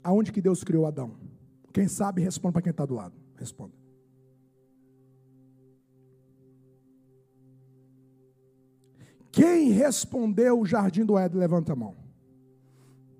[0.03, 1.15] Aonde que Deus criou Adão?
[1.73, 3.15] Quem sabe, responda para quem está do lado.
[3.35, 3.73] Responda.
[9.31, 11.97] Quem respondeu o jardim do Éden, levanta a mão.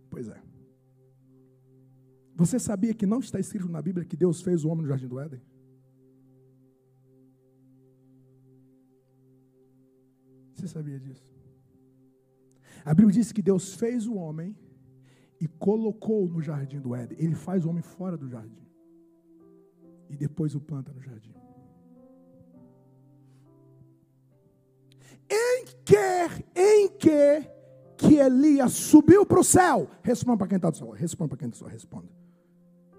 [0.09, 0.41] Pois é.
[2.35, 5.07] Você sabia que não está escrito na Bíblia que Deus fez o homem no jardim
[5.07, 5.41] do Éden?
[10.55, 11.23] Você sabia disso?
[12.83, 14.55] A Bíblia diz que Deus fez o homem
[15.39, 17.17] e colocou no jardim do Éden.
[17.19, 18.65] Ele faz o homem fora do jardim.
[20.09, 21.33] E depois o planta no jardim.
[25.29, 27.49] Em que, em que,
[27.97, 29.89] que Elias subiu para o céu?
[30.01, 30.91] Responda para quem está do céu.
[30.91, 31.73] Responda para quem está do céu.
[31.73, 32.09] Responda.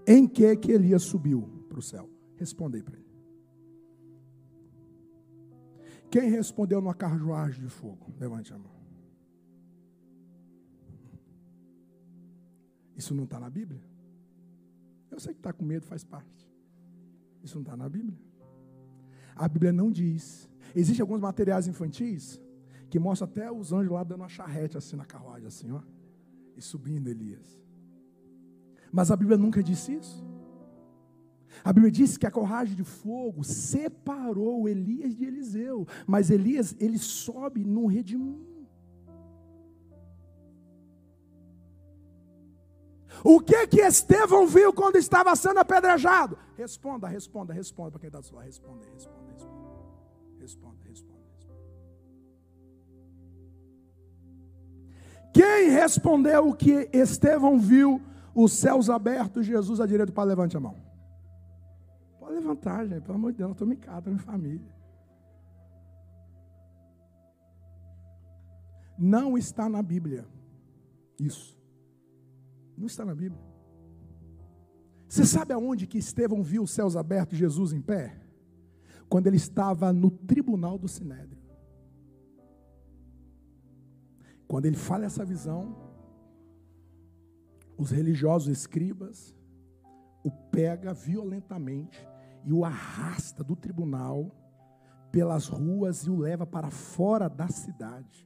[0.05, 2.09] Em que que Elias subiu para o céu?
[2.35, 3.06] Respondei para ele.
[6.09, 8.13] Quem respondeu numa carruagem de fogo?
[8.19, 8.77] Levante a mão.
[12.95, 13.81] Isso não está na Bíblia?
[15.11, 16.49] Eu sei que está com medo, faz parte.
[17.43, 18.17] Isso não está na Bíblia.
[19.35, 20.49] A Bíblia não diz.
[20.75, 22.41] Existem alguns materiais infantis
[22.89, 25.81] que mostram até os anjos lá dando uma charrete assim na carruagem, assim, ó.
[26.55, 27.59] E subindo Elias.
[28.91, 30.25] Mas a Bíblia nunca disse isso.
[31.63, 35.87] A Bíblia diz que a corragem de fogo separou Elias de Eliseu.
[36.05, 38.57] Mas Elias, ele sobe num redemoinho.
[43.23, 46.37] O que que Estevão viu quando estava sendo apedrejado?
[46.55, 48.45] Responda, responda, responda para quem está do.
[48.45, 49.57] Responda, responda, responda.
[50.39, 51.57] Responda, responda, responda.
[55.33, 58.01] Quem respondeu o que Estevão viu,
[58.35, 60.86] os céus abertos, Jesus à direita, para levante a mão.
[62.27, 64.75] Pode levantar, gente, pelo amor de Deus, eu estou em casa, estou em família.
[68.99, 70.27] Não está na Bíblia.
[71.17, 71.57] Isso.
[72.77, 73.41] Não está na Bíblia.
[75.07, 78.19] Você sabe aonde que Estevão viu os céus abertos e Jesus em pé?
[79.07, 81.41] Quando ele estava no tribunal do Sinédrio.
[84.49, 85.77] Quando ele fala essa visão,
[87.77, 89.33] os religiosos escribas
[90.25, 92.05] o pega violentamente
[92.47, 94.31] e o arrasta do tribunal
[95.11, 98.25] pelas ruas e o leva para fora da cidade.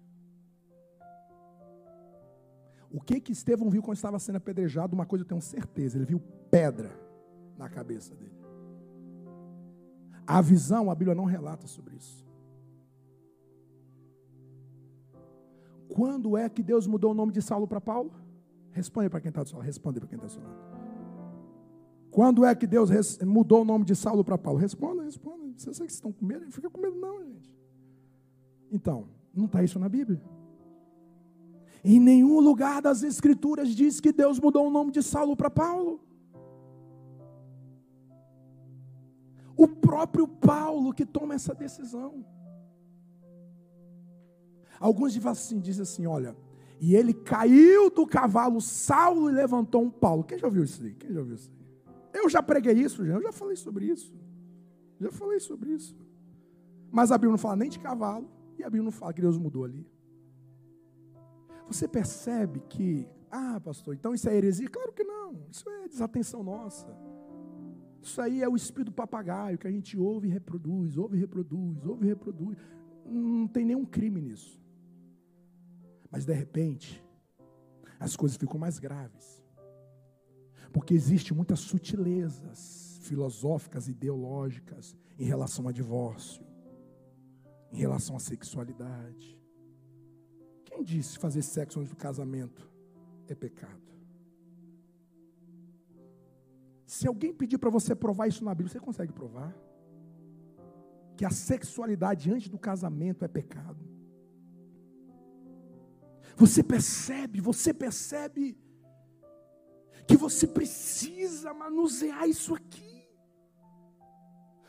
[2.91, 4.93] O que que Estevão viu quando estava sendo apedrejado?
[4.93, 6.19] Uma coisa eu tenho certeza, ele viu
[6.51, 6.91] pedra
[7.57, 8.39] na cabeça dele.
[10.27, 12.23] A visão, a Bíblia não relata sobre isso.
[15.89, 18.13] Quando é que Deus mudou o nome de Saulo para Paulo?
[18.69, 19.65] Responde para quem está do seu lado.
[19.65, 20.70] Responde para quem está do seu lado.
[22.11, 22.89] Quando é que Deus
[23.25, 24.59] mudou o nome de Saulo para Paulo?
[24.59, 25.45] Responda, responda.
[25.57, 26.43] Vocês que estão com medo?
[26.43, 27.55] Não fica com medo, não, gente.
[28.69, 30.21] Então, não está isso na Bíblia.
[31.83, 36.01] Em nenhum lugar das Escrituras diz que Deus mudou o nome de Saulo para Paulo.
[39.55, 42.25] O próprio Paulo que toma essa decisão.
[44.79, 46.35] Alguns assim, dizem assim, olha,
[46.79, 50.23] e ele caiu do cavalo Saulo e levantou um Paulo.
[50.23, 50.93] Quem já ouviu isso aí?
[50.93, 51.60] Quem já ouviu isso aí?
[52.13, 54.13] Eu já preguei isso, eu já falei sobre isso.
[54.99, 55.95] Já falei sobre isso.
[56.91, 59.37] Mas a Bíblia não fala nem de cavalo, e a Bíblia não fala que Deus
[59.37, 59.87] mudou ali.
[61.67, 64.69] Você percebe que, ah, pastor, então isso é heresia?
[64.69, 66.87] Claro que não, isso é desatenção nossa.
[68.01, 71.85] Isso aí é o espírito papagaio que a gente ouve e reproduz, ouve e reproduz,
[71.85, 72.57] ouve e reproduz.
[73.05, 74.59] Não tem nenhum crime nisso.
[76.09, 77.03] Mas de repente,
[77.99, 79.40] as coisas ficam mais graves.
[80.71, 86.45] Porque existem muitas sutilezas filosóficas, ideológicas em relação a divórcio,
[87.71, 89.41] em relação à sexualidade,
[90.71, 92.69] quem disse fazer sexo antes do casamento
[93.27, 93.81] é pecado?
[96.85, 99.55] Se alguém pedir para você provar isso na Bíblia, você consegue provar?
[101.15, 103.85] Que a sexualidade antes do casamento é pecado.
[106.37, 108.57] Você percebe, você percebe
[110.11, 113.07] que você precisa manusear isso aqui.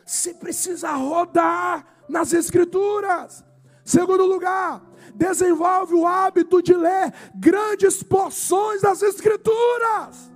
[0.07, 3.45] Você precisa rodar nas escrituras.
[3.85, 10.31] Segundo lugar, desenvolve o hábito de ler grandes porções das Escrituras.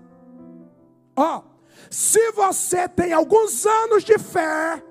[1.15, 1.45] Ó,
[1.89, 4.85] se você tem alguns anos de fé,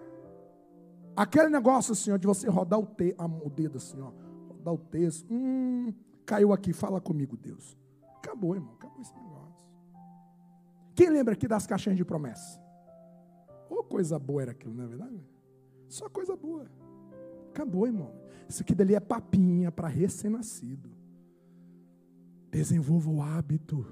[1.14, 3.14] aquele negócio assim, de você rodar o, te,
[3.44, 4.12] o dedo assim, ó,
[4.48, 5.94] rodar o texto, hum,
[6.26, 7.78] caiu aqui, fala comigo, Deus.
[8.16, 9.45] Acabou, irmão, acabou esse negócio.
[10.96, 12.60] Quem lembra aqui das caixinhas de promessa?
[13.70, 15.22] Oh, coisa boa era aquilo, não é verdade?
[15.90, 16.66] Só coisa boa.
[17.50, 18.14] Acabou, irmão.
[18.48, 20.90] Isso aqui dali é papinha para recém-nascido.
[22.50, 23.86] Desenvolva o hábito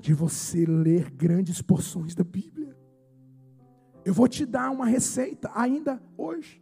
[0.00, 2.76] de você ler grandes porções da Bíblia.
[4.04, 6.60] Eu vou te dar uma receita ainda hoje.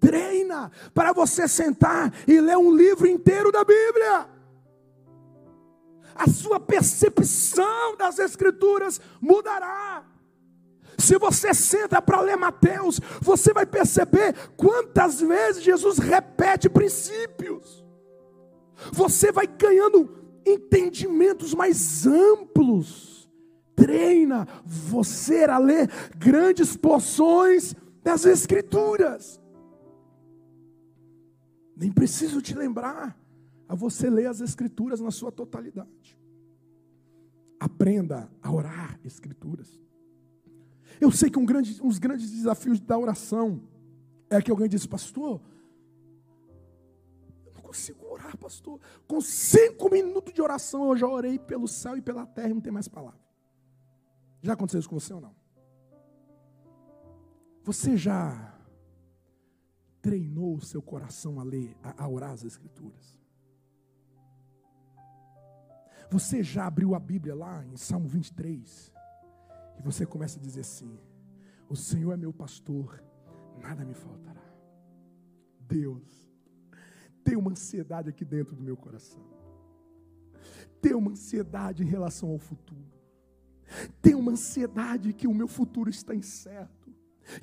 [0.00, 4.37] Treina para você sentar e ler um livro inteiro da Bíblia.
[6.18, 10.04] A sua percepção das Escrituras mudará.
[10.98, 17.84] Se você senta para ler Mateus, você vai perceber quantas vezes Jesus repete princípios.
[18.90, 20.10] Você vai ganhando
[20.44, 23.30] entendimentos mais amplos.
[23.76, 29.40] Treina você a ler grandes porções das Escrituras.
[31.76, 33.16] Nem preciso te lembrar
[33.68, 36.18] a você ler as Escrituras na sua totalidade.
[37.60, 39.78] Aprenda a orar Escrituras.
[41.00, 43.62] Eu sei que um grande, um dos grandes desafios da oração
[44.30, 45.40] é que alguém diz, pastor,
[47.44, 48.80] eu não consigo orar, pastor.
[49.06, 52.60] Com cinco minutos de oração eu já orei pelo céu e pela terra e não
[52.60, 53.20] tem mais palavra.
[54.42, 55.36] Já aconteceu isso com você ou não?
[57.64, 58.54] Você já
[60.00, 63.17] treinou o seu coração a ler, a, a orar as Escrituras?
[66.10, 68.92] Você já abriu a Bíblia lá em Salmo 23?
[69.78, 70.98] E você começa a dizer assim:
[71.68, 73.02] O Senhor é meu pastor,
[73.60, 74.42] nada me faltará.
[75.60, 76.32] Deus,
[77.22, 79.22] tem uma ansiedade aqui dentro do meu coração.
[80.80, 82.98] Tem uma ansiedade em relação ao futuro.
[84.00, 86.88] Tem uma ansiedade que o meu futuro está incerto.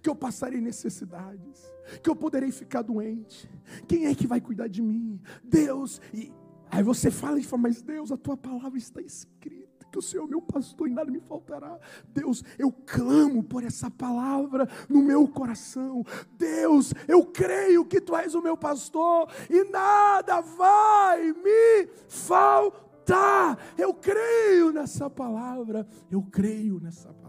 [0.02, 1.64] Que eu passarei necessidades.
[2.02, 3.48] Que eu poderei ficar doente.
[3.88, 5.22] Quem é que vai cuidar de mim?
[5.44, 6.02] Deus.
[6.12, 6.34] E
[6.76, 10.26] aí você fala e fala, mas Deus, a tua palavra está escrita que o Senhor
[10.26, 11.80] é meu pastor e nada me faltará.
[12.10, 16.04] Deus, eu clamo por essa palavra no meu coração.
[16.38, 23.58] Deus, eu creio que tu és o meu pastor e nada vai me faltar.
[23.78, 25.88] Eu creio nessa palavra.
[26.12, 27.25] Eu creio nessa palavra.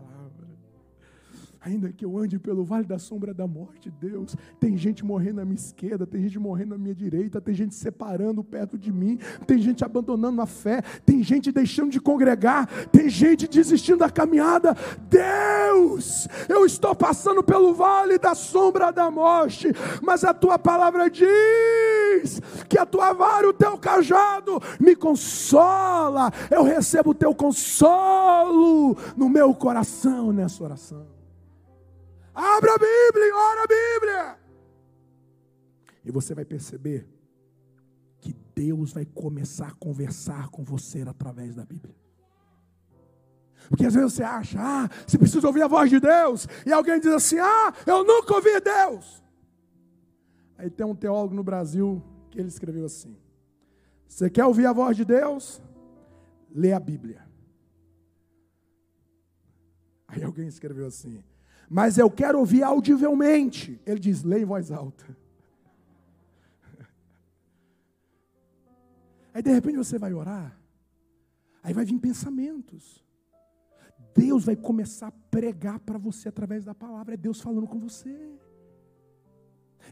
[1.67, 5.45] Ainda que eu ande pelo vale da sombra da morte, Deus, tem gente morrendo à
[5.45, 9.59] minha esquerda, tem gente morrendo à minha direita, tem gente separando perto de mim, tem
[9.59, 14.77] gente abandonando a fé, tem gente deixando de congregar, tem gente desistindo da caminhada.
[15.11, 19.67] Deus, eu estou passando pelo vale da sombra da morte,
[20.01, 26.33] mas a tua palavra diz que a tua vara o teu cajado me consola.
[26.49, 31.16] Eu recebo o teu consolo no meu coração nessa oração.
[32.37, 34.39] Abra a Bíblia ora a Bíblia.
[36.05, 37.09] E você vai perceber
[38.21, 41.97] que Deus vai começar a conversar com você através da Bíblia.
[43.71, 47.01] Porque às vezes você acha, ah, você precisa ouvir a voz de Deus, e alguém
[47.01, 49.25] diz assim, ah, eu nunca ouvi Deus.
[50.59, 53.17] Aí tem um teólogo no Brasil que ele escreveu assim:
[54.07, 55.61] Você quer ouvir a voz de Deus?
[56.51, 57.27] Lê a Bíblia.
[60.09, 61.23] Aí alguém escreveu assim:
[61.69, 63.81] mas eu quero ouvir audivelmente.
[63.85, 65.05] Ele diz: leia em voz alta.
[69.35, 70.59] Aí de repente você vai orar,
[71.63, 73.05] aí vai vir pensamentos.
[74.15, 78.35] Deus vai começar a pregar para você através da palavra, é Deus falando com você.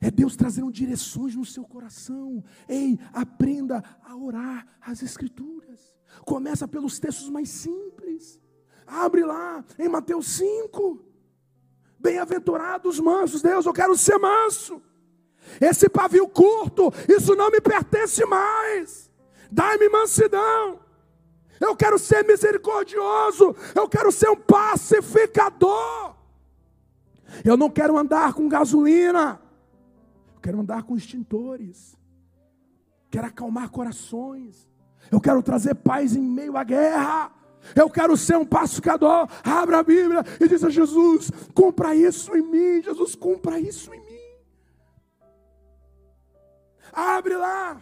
[0.01, 2.43] É Deus trazendo direções no seu coração.
[2.69, 5.95] Ei, aprenda a orar as Escrituras.
[6.25, 8.41] Começa pelos textos mais simples.
[8.87, 11.14] Abre lá em Mateus 5.
[12.05, 14.83] Bem-aventurados mansos, Deus, eu quero ser manso.
[15.59, 19.11] Esse pavio curto, isso não me pertence mais.
[19.51, 20.81] Dai-me mansidão.
[21.59, 23.57] Eu quero ser misericordioso.
[23.75, 26.15] Eu quero ser um pacificador.
[27.43, 29.41] Eu não quero andar com gasolina.
[30.35, 31.97] Eu quero andar com extintores.
[33.11, 34.69] Quero acalmar corações.
[35.11, 37.33] Eu quero trazer paz em meio à guerra.
[37.75, 39.29] Eu quero ser um pacificador.
[39.43, 42.83] Abra a Bíblia e diz a Jesus: compra isso em mim.
[42.83, 44.05] Jesus, compra isso em mim.
[46.93, 47.81] Abre lá.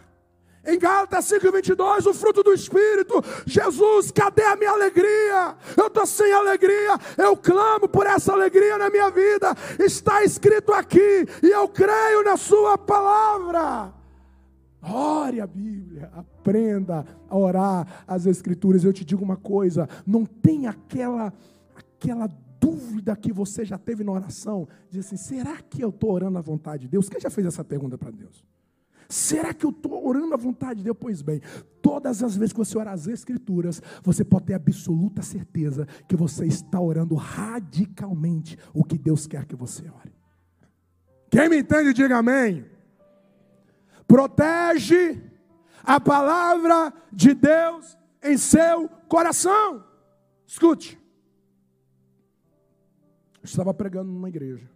[0.65, 5.57] Em Gálatas 5,22, o fruto do Espírito, Jesus, cadê a minha alegria?
[5.75, 11.27] Eu estou sem alegria, eu clamo por essa alegria na minha vida, está escrito aqui,
[11.41, 13.93] e eu creio na Sua palavra.
[14.83, 18.83] Ore a Bíblia, aprenda a orar as Escrituras.
[18.83, 21.33] Eu te digo uma coisa: não tem aquela,
[21.75, 22.27] aquela
[22.59, 26.41] dúvida que você já teve na oração, diz assim: será que eu estou orando à
[26.41, 27.07] vontade de Deus?
[27.07, 28.43] Quem já fez essa pergunta para Deus?
[29.07, 30.97] Será que eu estou orando à vontade de Deus?
[30.99, 31.39] Pois bem,
[31.81, 36.45] todas as vezes que você orar as Escrituras, você pode ter absoluta certeza que você
[36.45, 40.13] está orando radicalmente o que Deus quer que você ore.
[41.29, 42.72] Quem me entende, diga amém.
[44.07, 45.21] Protege
[45.83, 49.83] a palavra de Deus em seu coração.
[50.45, 50.99] Escute.
[53.41, 54.69] Eu estava pregando numa igreja,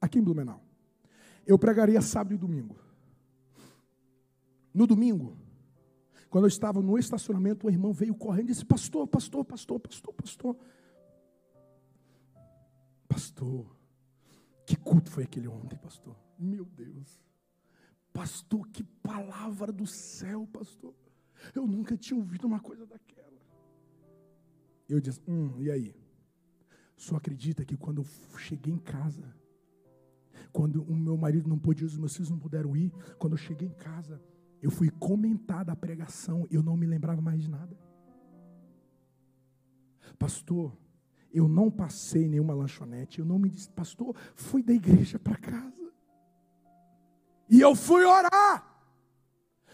[0.00, 0.62] aqui em Blumenau.
[1.46, 2.76] Eu pregaria sábado e domingo.
[4.72, 5.36] No domingo,
[6.28, 10.14] quando eu estava no estacionamento, o irmão veio correndo e disse: Pastor, pastor, pastor, pastor,
[10.14, 10.56] pastor.
[13.08, 13.66] Pastor,
[14.64, 16.14] que culto foi aquele ontem, pastor?
[16.38, 17.18] Meu Deus.
[18.12, 20.94] Pastor, que palavra do céu, pastor.
[21.54, 23.40] Eu nunca tinha ouvido uma coisa daquela.
[24.88, 25.94] Eu disse: Hum, e aí?
[26.96, 29.34] Só acredita que quando eu cheguei em casa,
[30.52, 33.38] quando o meu marido não pôde ir, os meus filhos não puderam ir, quando eu
[33.38, 34.20] cheguei em casa,
[34.60, 37.76] eu fui comentar da pregação, eu não me lembrava mais de nada.
[40.18, 40.76] Pastor,
[41.32, 45.79] eu não passei nenhuma lanchonete, eu não me disse, pastor, fui da igreja para casa.
[47.50, 48.70] E eu fui orar.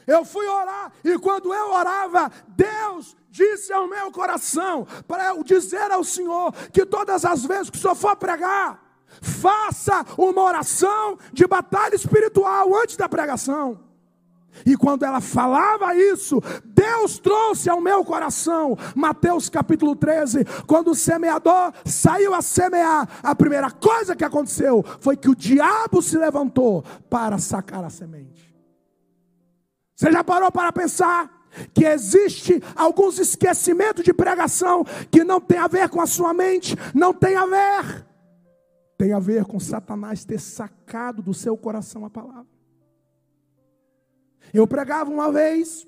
[0.07, 5.91] Eu fui orar, e quando eu orava, Deus disse ao meu coração, para eu dizer
[5.91, 8.81] ao Senhor, que todas as vezes que o Senhor for pregar,
[9.20, 13.86] faça uma oração de batalha espiritual antes da pregação.
[14.65, 20.95] E quando ela falava isso, Deus trouxe ao meu coração, Mateus capítulo 13, quando o
[20.95, 26.83] semeador saiu a semear, a primeira coisa que aconteceu foi que o diabo se levantou
[27.11, 28.55] para sacar a semente.
[29.95, 31.37] Você já parou para pensar?
[31.73, 36.77] que existe alguns esquecimentos de pregação que não tem a ver com a sua mente,
[36.95, 38.07] não tem a ver,
[38.99, 42.56] tem a ver com Satanás ter sacado do seu coração a palavra.
[44.53, 45.86] Eu pregava uma vez,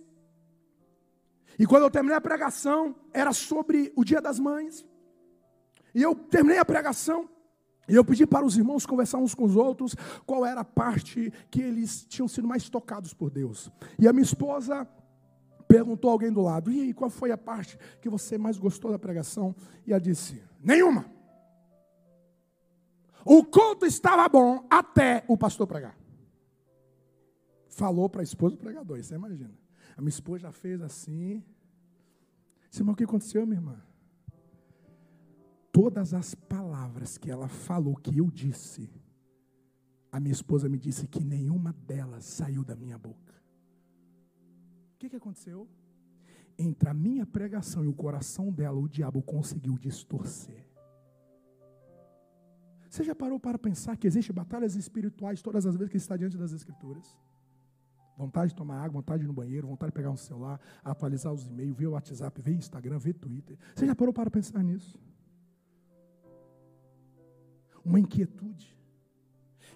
[1.58, 4.86] e quando eu terminei a pregação, era sobre o Dia das Mães.
[5.94, 7.28] E eu terminei a pregação,
[7.88, 9.96] e eu pedi para os irmãos conversar uns com os outros
[10.26, 13.70] qual era a parte que eles tinham sido mais tocados por Deus.
[13.98, 14.86] E a minha esposa
[15.66, 18.98] perguntou a alguém do lado: E qual foi a parte que você mais gostou da
[18.98, 19.56] pregação?
[19.86, 21.06] E ela disse: Nenhuma.
[23.24, 25.96] O culto estava bom até o pastor pregar
[27.78, 29.56] falou para a esposa do pregador, você imagina.
[29.96, 31.44] A minha esposa já fez assim.
[32.68, 33.80] Disse, mas o que aconteceu, minha irmã?
[35.72, 38.90] Todas as palavras que ela falou, que eu disse,
[40.10, 43.34] a minha esposa me disse que nenhuma delas saiu da minha boca.
[44.94, 45.68] O que, que aconteceu?
[46.58, 50.66] Entre a minha pregação e o coração dela, o diabo conseguiu distorcer.
[52.90, 56.36] Você já parou para pensar que existem batalhas espirituais todas as vezes que está diante
[56.36, 57.16] das Escrituras?
[58.18, 61.32] Vontade de tomar água, vontade de ir no banheiro, vontade de pegar um celular, atualizar
[61.32, 63.56] os e-mails, ver o WhatsApp, ver Instagram, ver Twitter.
[63.76, 64.98] Você já parou para pensar nisso?
[67.84, 68.76] Uma inquietude.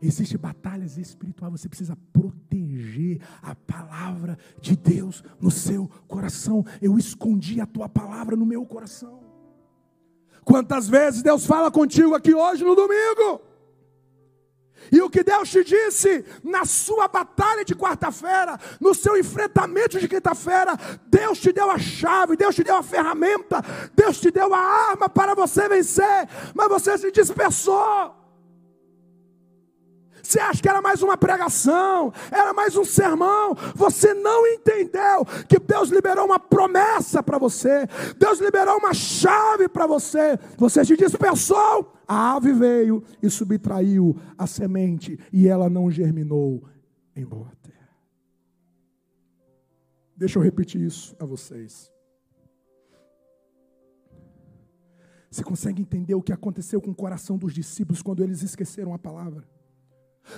[0.03, 6.64] Existem batalhas espirituais, você precisa proteger a palavra de Deus no seu coração.
[6.80, 9.22] Eu escondi a tua palavra no meu coração.
[10.45, 13.51] Quantas vezes Deus fala contigo aqui hoje no domingo?
[14.90, 20.08] E o que Deus te disse na sua batalha de quarta-feira, no seu enfrentamento de
[20.08, 20.76] quinta-feira,
[21.06, 23.62] Deus te deu a chave, Deus te deu a ferramenta,
[23.94, 28.22] Deus te deu a arma para você vencer, mas você se dispersou.
[30.22, 33.56] Você acha que era mais uma pregação, era mais um sermão.
[33.74, 39.86] Você não entendeu que Deus liberou uma promessa para você, Deus liberou uma chave para
[39.86, 40.38] você.
[40.56, 46.62] Você se dispersou, a ave veio e subtraiu a semente, e ela não germinou
[47.16, 47.96] em boa terra.
[50.14, 51.90] Deixa eu repetir isso a vocês.
[55.30, 58.98] Você consegue entender o que aconteceu com o coração dos discípulos quando eles esqueceram a
[58.98, 59.48] palavra?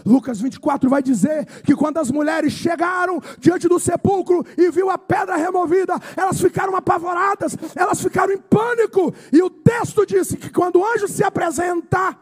[0.04, 4.98] Lucas 24 vai dizer que quando as mulheres chegaram diante do sepulcro e viu a
[4.98, 9.14] pedra removida, elas ficaram apavoradas, elas ficaram em pânico.
[9.32, 12.18] E o texto disse que quando o anjo se apresenta,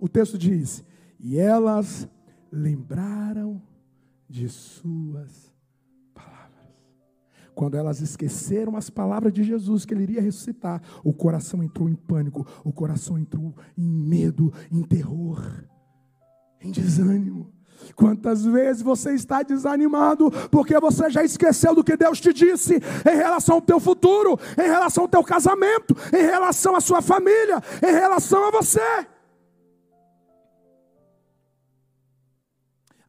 [0.00, 0.84] o texto diz:
[1.18, 2.08] "E elas
[2.50, 3.60] lembraram
[4.28, 5.52] de suas
[6.14, 6.72] palavras".
[7.54, 11.94] Quando elas esqueceram as palavras de Jesus que ele iria ressuscitar, o coração entrou em
[11.94, 15.64] pânico, o coração entrou em medo, em terror
[16.60, 17.52] em desânimo.
[17.94, 23.16] Quantas vezes você está desanimado porque você já esqueceu do que Deus te disse em
[23.16, 27.92] relação ao teu futuro, em relação ao teu casamento, em relação à sua família, em
[27.92, 29.06] relação a você?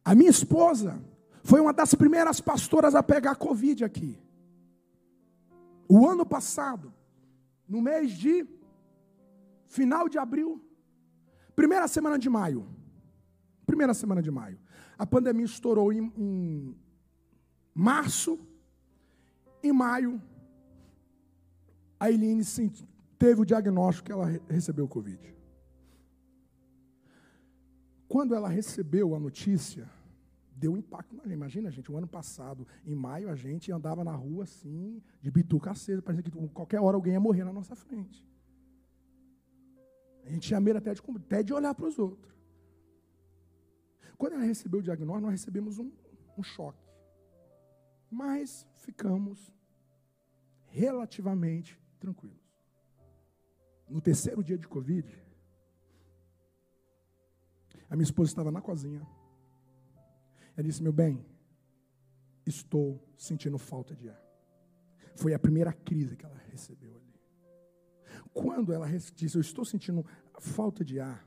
[0.04, 1.00] A minha esposa,
[1.42, 4.18] foi uma das primeiras pastoras a pegar Covid aqui.
[5.88, 6.92] O ano passado,
[7.68, 8.46] no mês de
[9.66, 10.60] final de abril,
[11.54, 12.66] primeira semana de maio.
[13.70, 14.58] Primeira semana de maio.
[14.98, 16.76] A pandemia estourou em, em
[17.72, 18.36] março.
[19.62, 20.20] Em maio,
[22.00, 22.42] a Eline
[23.16, 25.22] teve o diagnóstico que ela recebeu Covid.
[28.08, 29.88] Quando ela recebeu a notícia,
[30.56, 31.14] deu impacto.
[31.30, 35.70] Imagina, gente, o ano passado, em maio, a gente andava na rua assim, de bituca
[35.70, 38.26] acesa, parecia que qualquer hora alguém ia morrer na nossa frente.
[40.24, 42.39] A gente tinha medo até de, até de olhar para os outros.
[44.20, 45.90] Quando ela recebeu o diagnóstico, nós recebemos um,
[46.36, 46.86] um choque.
[48.10, 49.50] Mas ficamos
[50.66, 52.38] relativamente tranquilos.
[53.88, 55.08] No terceiro dia de Covid,
[57.88, 59.00] a minha esposa estava na cozinha.
[60.54, 61.24] Ela disse: Meu bem,
[62.44, 64.22] estou sentindo falta de ar.
[65.16, 67.18] Foi a primeira crise que ela recebeu ali.
[68.34, 70.04] Quando ela disse: Eu estou sentindo
[70.38, 71.26] falta de ar,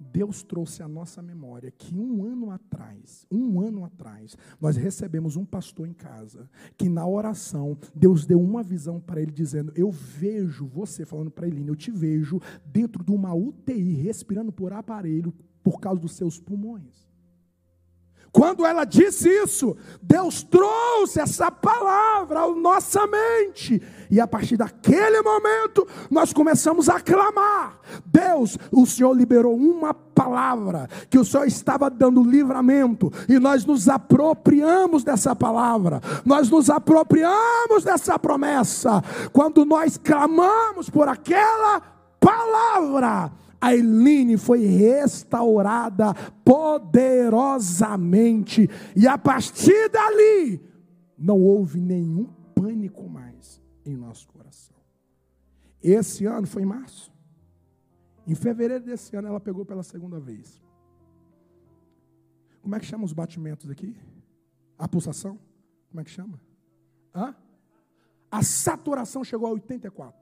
[0.00, 5.44] Deus trouxe à nossa memória que um ano atrás, um ano atrás, nós recebemos um
[5.44, 10.66] pastor em casa, que na oração, Deus deu uma visão para ele, dizendo: Eu vejo
[10.66, 15.78] você, falando para ele, eu te vejo dentro de uma UTI, respirando por aparelho, por
[15.78, 17.09] causa dos seus pulmões.
[18.32, 23.82] Quando ela disse isso, Deus trouxe essa palavra à nossa mente.
[24.08, 30.88] E a partir daquele momento, nós começamos a clamar: Deus, o Senhor liberou uma palavra,
[31.08, 37.82] que o Senhor estava dando livramento, e nós nos apropriamos dessa palavra, nós nos apropriamos
[37.84, 39.02] dessa promessa.
[39.32, 41.80] Quando nós clamamos por aquela
[42.20, 50.60] palavra, a Eline foi restaurada poderosamente, e a partir dali,
[51.18, 54.76] não houve nenhum pânico mais em nosso coração.
[55.82, 57.12] Esse ano foi em março.
[58.26, 60.60] Em fevereiro desse ano, ela pegou pela segunda vez.
[62.62, 63.96] Como é que chama os batimentos aqui?
[64.78, 65.38] A pulsação?
[65.88, 66.40] Como é que chama?
[67.14, 67.34] Hã?
[68.30, 70.19] A saturação chegou a 84.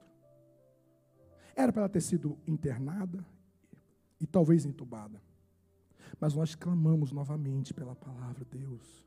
[1.59, 3.19] Era para ela ter sido internada
[4.17, 5.21] e talvez entubada.
[6.17, 9.03] Mas nós clamamos novamente pela palavra, Deus.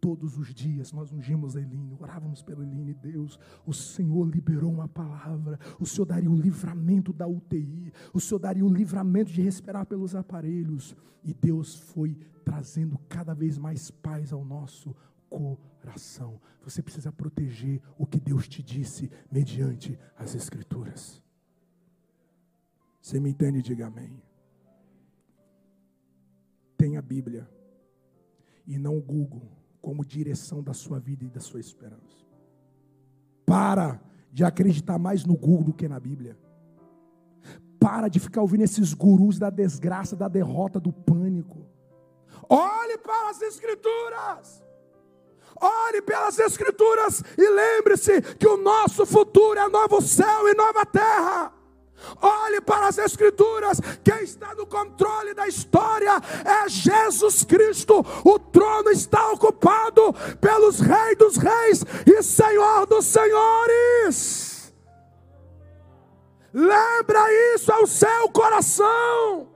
[0.00, 4.86] Todos os dias nós ungimos a Eline, orávamos pela Eline, Deus, o Senhor liberou uma
[4.86, 9.84] palavra, o Senhor daria o livramento da UTI, o Senhor daria o livramento de respirar
[9.84, 10.94] pelos aparelhos,
[11.24, 14.94] e Deus foi trazendo cada vez mais paz ao nosso
[15.28, 16.40] coração.
[16.62, 21.25] Você precisa proteger o que Deus te disse mediante as Escrituras.
[23.06, 23.62] Você me entende?
[23.62, 24.20] Diga amém.
[26.76, 27.48] Tenha a Bíblia
[28.66, 29.48] e não o Google
[29.80, 32.26] como direção da sua vida e da sua esperança.
[33.46, 34.00] Para
[34.32, 36.36] de acreditar mais no Google do que na Bíblia.
[37.78, 41.64] Para de ficar ouvindo esses gurus da desgraça, da derrota, do pânico.
[42.48, 44.64] Olhe para as Escrituras.
[45.60, 51.55] Ore pelas Escrituras e lembre-se que o nosso futuro é novo céu e nova terra.
[52.20, 58.04] Olhe para as Escrituras, quem está no controle da história é Jesus Cristo.
[58.24, 64.72] O trono está ocupado pelos Reis dos Reis e Senhor dos Senhores.
[66.52, 69.55] Lembra isso ao seu coração.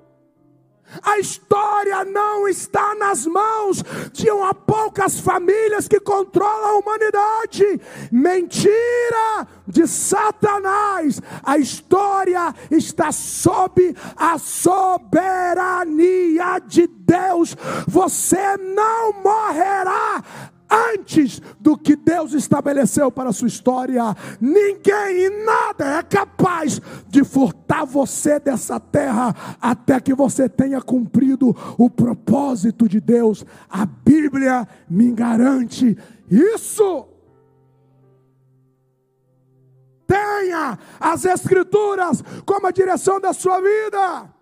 [1.02, 3.82] A história não está nas mãos
[4.12, 7.80] de uma poucas famílias que controlam a humanidade.
[8.10, 11.20] Mentira de Satanás.
[11.42, 15.80] A história está sob a soberania
[16.66, 17.56] de Deus.
[17.86, 20.22] Você não morrerá
[20.70, 24.02] antes do que Deus estabeleceu para a sua história.
[24.40, 31.54] Ninguém e nada é capaz de furtar você dessa terra até que você tenha cumprido
[31.76, 33.44] o propósito de Deus.
[33.68, 35.98] A Bíblia me garante
[36.30, 37.08] isso.
[40.06, 44.39] Tenha as Escrituras como a direção da sua vida.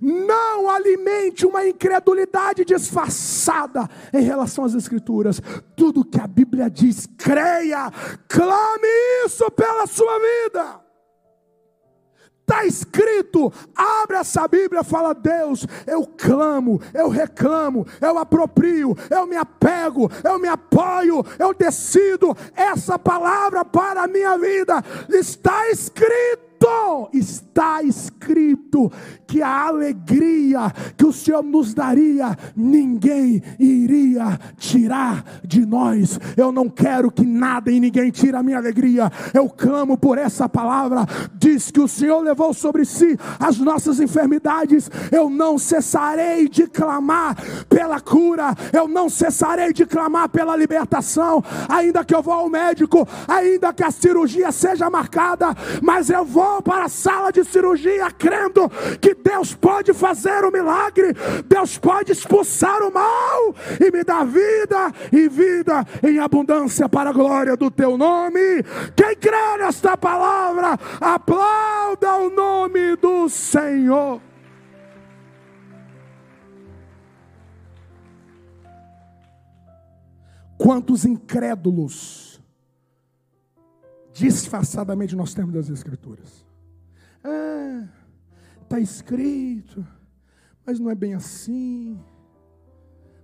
[0.00, 5.40] Não alimente uma incredulidade disfarçada em relação às Escrituras.
[5.76, 7.90] Tudo que a Bíblia diz, creia,
[8.28, 8.88] clame
[9.24, 10.90] isso pela sua vida.
[12.50, 19.36] Está escrito, abre essa Bíblia, fala: Deus, eu clamo, eu reclamo, eu aproprio, eu me
[19.36, 24.82] apego, eu me apoio, eu decido essa palavra para a minha vida.
[25.08, 28.90] Está escrito, está escrito
[29.30, 36.18] que a alegria que o Senhor nos daria, ninguém iria tirar de nós.
[36.36, 39.08] Eu não quero que nada e ninguém tire a minha alegria.
[39.32, 41.06] Eu clamo por essa palavra.
[41.38, 44.90] Diz que o Senhor levou sobre si as nossas enfermidades.
[45.12, 47.36] Eu não cessarei de clamar
[47.68, 48.52] pela cura.
[48.72, 51.40] Eu não cessarei de clamar pela libertação.
[51.68, 56.60] Ainda que eu vou ao médico, ainda que a cirurgia seja marcada, mas eu vou
[56.60, 58.68] para a sala de cirurgia crendo
[59.00, 61.14] que Deus pode fazer o milagre.
[61.46, 67.12] Deus pode expulsar o mal e me dar vida e vida em abundância para a
[67.12, 68.62] glória do teu nome.
[68.96, 74.20] Quem crê nesta palavra, aplauda o nome do Senhor.
[80.58, 82.38] Quantos incrédulos
[84.12, 86.44] disfarçadamente nós temos das Escrituras?
[87.24, 87.88] Ah,
[88.70, 89.84] está escrito,
[90.64, 92.00] mas não é bem assim,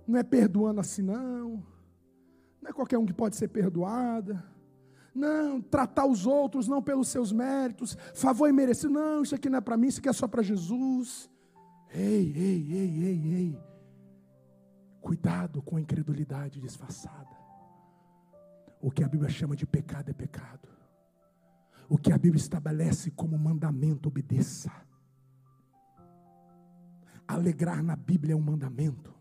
[0.05, 1.63] não é perdoando assim, não,
[2.61, 4.43] não é qualquer um que pode ser perdoada.
[5.15, 8.93] Não, tratar os outros não pelos seus méritos, favor e merecido.
[8.93, 11.27] Não, isso aqui não é para mim, isso aqui é só para Jesus.
[11.91, 13.59] Ei, ei, ei, ei, ei.
[15.01, 17.35] Cuidado com a incredulidade disfarçada.
[18.79, 20.67] O que a Bíblia chama de pecado é pecado.
[21.89, 24.86] O que a Bíblia estabelece como mandamento, obedeça.
[27.27, 29.13] Alegrar na Bíblia é um mandamento.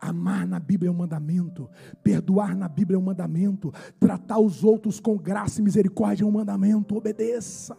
[0.00, 1.68] Amar na Bíblia é um mandamento,
[2.02, 6.30] perdoar na Bíblia é um mandamento, tratar os outros com graça e misericórdia é um
[6.30, 7.76] mandamento, obedeça.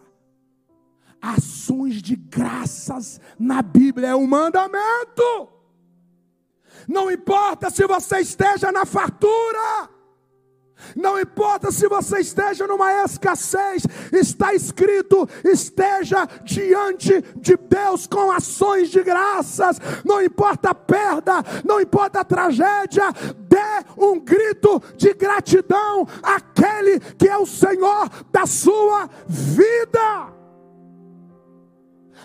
[1.22, 5.48] Ações de graças na Bíblia é um mandamento.
[6.88, 9.88] Não importa se você esteja na fartura,
[10.94, 13.82] não importa se você esteja numa escassez,
[14.12, 19.78] está escrito: esteja diante de Deus com ações de graças.
[20.04, 23.12] Não importa a perda, não importa a tragédia,
[23.48, 23.56] dê
[23.96, 30.35] um grito de gratidão àquele que é o Senhor da sua vida.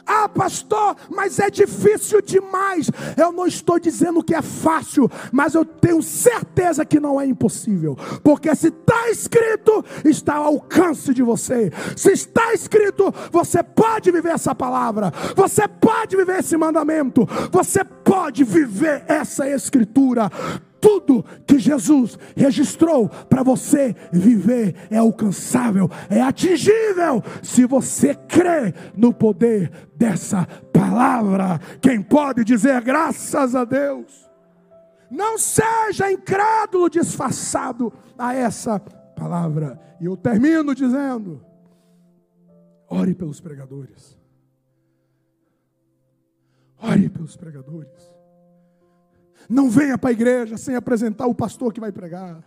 [0.05, 2.89] Ah, pastor, mas é difícil demais.
[3.17, 7.97] Eu não estou dizendo que é fácil, mas eu tenho certeza que não é impossível.
[8.23, 11.71] Porque se está escrito, está ao alcance de você.
[11.95, 15.11] Se está escrito, você pode viver essa palavra.
[15.35, 17.27] Você pode viver esse mandamento.
[17.51, 20.29] Você pode viver essa escritura
[20.81, 29.13] tudo que Jesus registrou para você viver é alcançável, é atingível, se você crê no
[29.13, 31.59] poder dessa palavra.
[31.79, 34.29] Quem pode dizer graças a Deus?
[35.09, 39.79] Não seja incrédulo disfarçado a essa palavra.
[39.99, 41.45] E eu termino dizendo:
[42.89, 44.17] ore pelos pregadores.
[46.81, 48.20] Ore pelos pregadores.
[49.49, 52.43] Não venha para a igreja sem apresentar o pastor que vai pregar.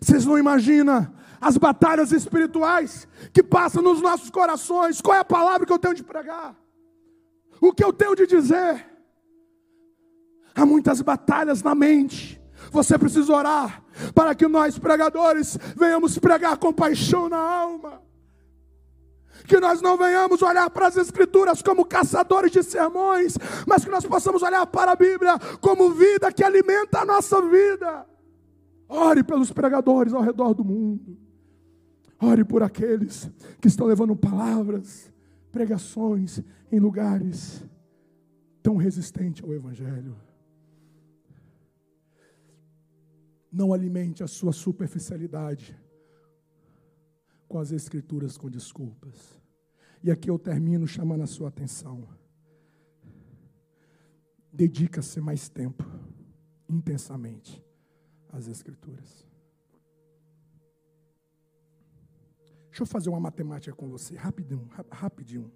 [0.00, 5.00] Vocês não imaginam as batalhas espirituais que passam nos nossos corações.
[5.00, 6.54] Qual é a palavra que eu tenho de pregar?
[7.60, 8.86] O que eu tenho de dizer?
[10.54, 12.40] Há muitas batalhas na mente.
[12.70, 13.82] Você precisa orar
[14.14, 18.09] para que nós pregadores venhamos pregar com paixão na alma
[19.50, 23.36] que nós não venhamos olhar para as Escrituras como caçadores de sermões,
[23.66, 28.06] mas que nós possamos olhar para a Bíblia como vida que alimenta a nossa vida.
[28.88, 31.18] Ore pelos pregadores ao redor do mundo,
[32.20, 33.28] ore por aqueles
[33.60, 35.12] que estão levando palavras,
[35.50, 36.40] pregações
[36.70, 37.64] em lugares
[38.62, 40.16] tão resistentes ao Evangelho.
[43.52, 45.76] Não alimente a sua superficialidade
[47.48, 49.39] com as Escrituras com desculpas.
[50.02, 52.08] E aqui eu termino chamando a sua atenção.
[54.52, 55.84] Dedica-se mais tempo,
[56.68, 57.62] intensamente,
[58.30, 59.26] às Escrituras.
[62.68, 65.52] Deixa eu fazer uma matemática com você, rapidinho, rapidinho.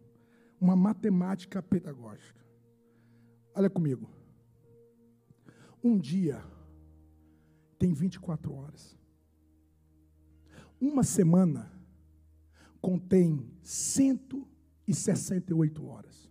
[0.60, 2.44] Uma matemática pedagógica.
[3.54, 4.10] Olha comigo.
[5.82, 6.44] Um dia
[7.78, 8.98] tem 24 horas.
[10.80, 11.73] Uma semana
[12.84, 16.30] contém 168 horas.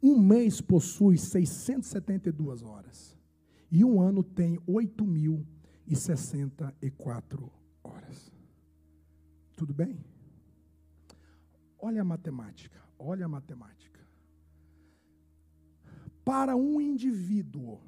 [0.00, 3.18] Um mês possui 672 horas.
[3.68, 7.50] E um ano tem 8.064
[7.82, 8.32] horas.
[9.56, 9.98] Tudo bem?
[11.80, 13.98] Olha a matemática, olha a matemática.
[16.24, 17.80] Para um indivíduo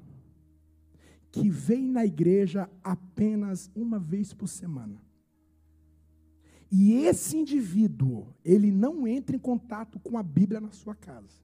[1.31, 5.01] que vem na igreja apenas uma vez por semana,
[6.71, 11.41] E esse indivíduo, ele não entra em contato com a Bíblia na sua casa.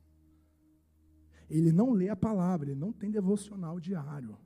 [1.49, 4.37] Ele não lê a palavra, ele não tem devocional diário.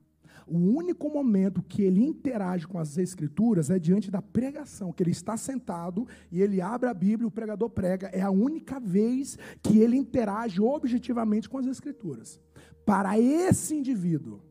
[0.47, 5.11] O único momento que ele interage com as escrituras é diante da pregação, que ele
[5.11, 9.77] está sentado e ele abre a Bíblia, o pregador prega, é a única vez que
[9.77, 12.39] ele interage objetivamente com as escrituras.
[12.85, 14.41] Para esse indivíduo,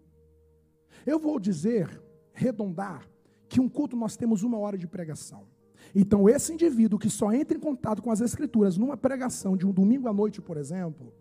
[1.05, 2.01] eu vou dizer,
[2.33, 3.09] redondar,
[3.49, 5.50] que um culto nós temos uma hora de pregação.
[5.95, 9.73] Então, esse indivíduo que só entra em contato com as Escrituras numa pregação de um
[9.73, 11.13] domingo à noite, por exemplo,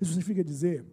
[0.00, 0.84] isso significa dizer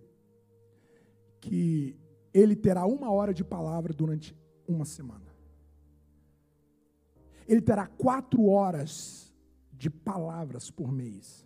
[1.41, 1.97] que
[2.33, 4.35] ele terá uma hora de palavra durante
[4.67, 5.33] uma semana.
[7.47, 9.31] Ele terá quatro horas
[9.71, 11.45] de palavras por mês.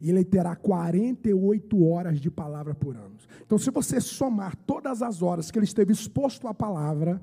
[0.00, 3.16] E ele terá 48 horas de palavra por ano.
[3.44, 7.20] Então, se você somar todas as horas que ele esteve exposto à palavra,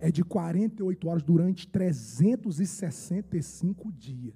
[0.00, 4.34] é de 48 horas durante 365 dias.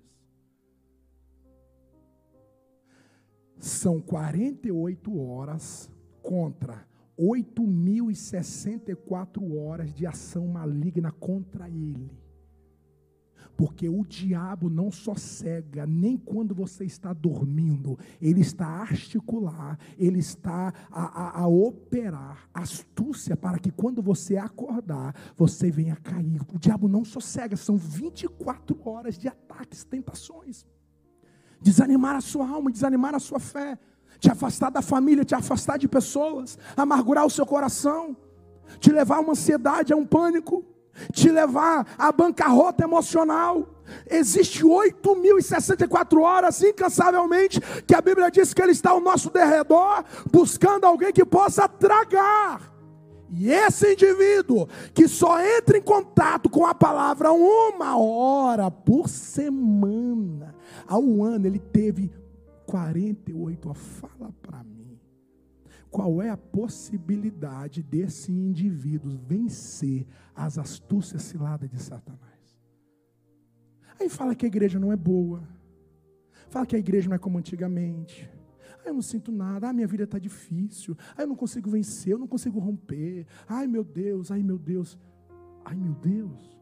[3.59, 5.91] São 48 horas
[6.23, 6.89] contra
[7.19, 12.11] 8.064 horas de ação maligna contra ele.
[13.61, 19.79] Porque o diabo não só cega, nem quando você está dormindo, ele está a articular,
[19.99, 26.41] ele está a, a, a operar astúcia para que quando você acordar, você venha cair.
[26.55, 30.65] O diabo não só cega, são 24 horas de ataques, tentações.
[31.61, 33.79] Desanimar a sua alma, desanimar a sua fé,
[34.19, 38.17] te afastar da família, te afastar de pessoas, amargurar o seu coração,
[38.79, 40.65] te levar a uma ansiedade, a um pânico
[41.13, 43.67] te levar à bancarrota emocional.
[44.09, 50.85] Existe 8.064 horas incansavelmente que a Bíblia diz que Ele está ao nosso derredor, buscando
[50.85, 52.71] alguém que possa tragar.
[53.33, 60.55] E esse indivíduo que só entra em contato com a palavra uma hora por semana,
[60.87, 62.11] ao ano ele teve
[62.67, 63.83] 48 horas.
[64.01, 64.80] Fala para mim.
[65.91, 72.31] Qual é a possibilidade desse indivíduo vencer as astúcias ciladas de Satanás?
[73.99, 75.43] Aí fala que a igreja não é boa.
[76.49, 78.31] Fala que a igreja não é como antigamente.
[78.85, 79.69] Ah, eu não sinto nada.
[79.69, 80.97] Ah, minha vida está difícil.
[81.17, 83.27] Ah, eu não consigo vencer, eu não consigo romper.
[83.49, 84.97] Ai, meu Deus, ai, meu Deus.
[85.65, 86.60] Ai, meu Deus.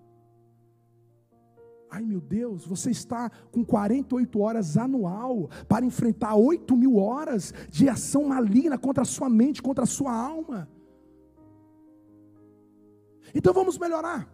[1.91, 7.89] Ai meu Deus, você está com 48 horas anual para enfrentar 8 mil horas de
[7.89, 10.69] ação maligna contra a sua mente, contra a sua alma.
[13.35, 14.29] Então vamos melhorar.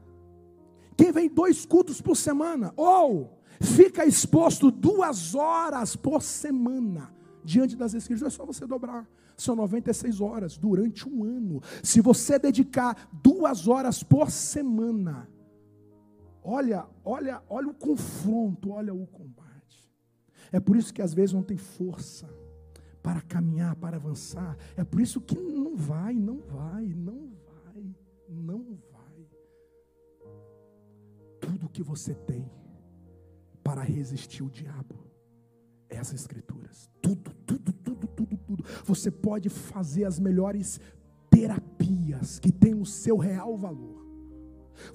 [0.97, 7.13] Quem vem dois cultos por semana, ou fica exposto duas horas por semana
[7.45, 9.09] diante das escrituras, é só você dobrar.
[9.37, 11.61] São 96 horas durante um ano.
[11.83, 15.29] Se você dedicar duas horas por semana,
[16.45, 19.91] Olha, olha, olha o confronto, olha o combate.
[20.53, 22.29] É por isso que às vezes não tem força
[23.03, 24.55] para caminhar, para avançar.
[24.77, 27.97] É por isso que não vai, não vai, não vai,
[28.29, 29.27] não vai.
[31.41, 32.51] Tudo que você tem
[33.63, 35.07] para resistir o diabo
[35.89, 36.91] é as escrituras.
[37.01, 38.65] Tudo, tudo, tudo, tudo, tudo.
[38.85, 40.79] Você pode fazer as melhores
[41.31, 44.04] terapias que têm o seu real valor.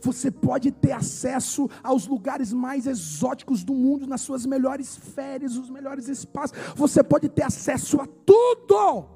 [0.02, 5.70] Você pode ter acesso aos lugares mais exóticos do mundo, nas suas melhores férias, os
[5.70, 6.58] melhores espaços.
[6.76, 9.08] Você pode ter acesso a tudo.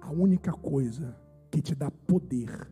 [0.00, 1.16] A única coisa
[1.50, 2.68] que te dá poder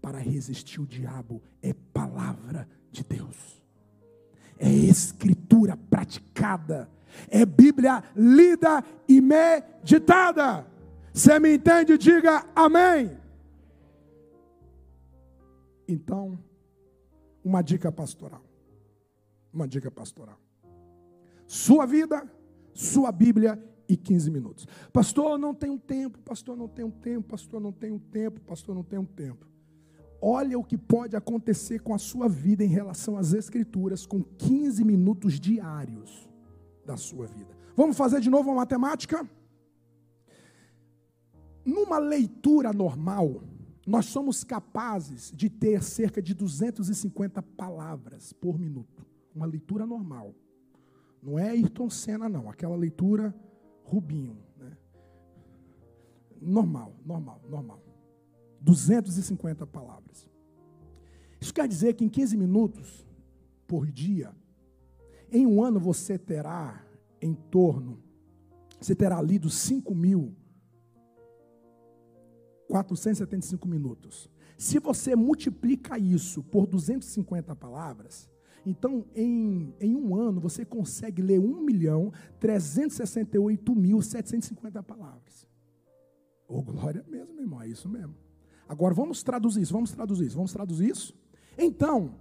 [0.00, 3.62] para resistir o diabo é palavra de Deus.
[4.58, 6.90] É escritura praticada.
[7.28, 10.66] É Bíblia lida e meditada.
[11.12, 11.98] Você me entende?
[11.98, 13.19] Diga amém.
[15.92, 16.38] Então,
[17.44, 18.42] uma dica pastoral.
[19.52, 20.38] Uma dica pastoral.
[21.46, 22.30] Sua vida,
[22.72, 24.68] sua Bíblia e 15 minutos.
[24.92, 29.04] Pastor, não tenho tempo, pastor, não tenho tempo, pastor, não tenho tempo, pastor, não tenho
[29.04, 29.46] tempo.
[30.22, 34.84] Olha o que pode acontecer com a sua vida em relação às Escrituras com 15
[34.84, 36.28] minutos diários
[36.86, 37.56] da sua vida.
[37.74, 39.28] Vamos fazer de novo uma matemática?
[41.64, 43.42] Numa leitura normal,
[43.90, 49.04] nós somos capazes de ter cerca de 250 palavras por minuto.
[49.34, 50.32] Uma leitura normal.
[51.20, 52.48] Não é Ayrton Senna, não.
[52.48, 53.34] Aquela leitura
[53.82, 54.38] Rubinho.
[54.56, 54.76] Né?
[56.40, 57.82] Normal, normal, normal.
[58.60, 60.28] 250 palavras.
[61.40, 63.04] Isso quer dizer que em 15 minutos
[63.66, 64.32] por dia,
[65.32, 66.80] em um ano você terá
[67.20, 67.98] em torno,
[68.80, 70.36] você terá lido 5 mil
[72.70, 74.30] 475 minutos.
[74.56, 78.30] Se você multiplica isso por 250 palavras,
[78.64, 85.46] Então, em, em um ano, você consegue ler 1 milhão 368 mil 750 palavras.
[86.46, 88.14] Ô, oh, glória mesmo, irmão, é isso mesmo.
[88.68, 91.14] Agora, vamos traduzir isso, vamos traduzir isso, vamos traduzir isso?
[91.56, 92.16] Então,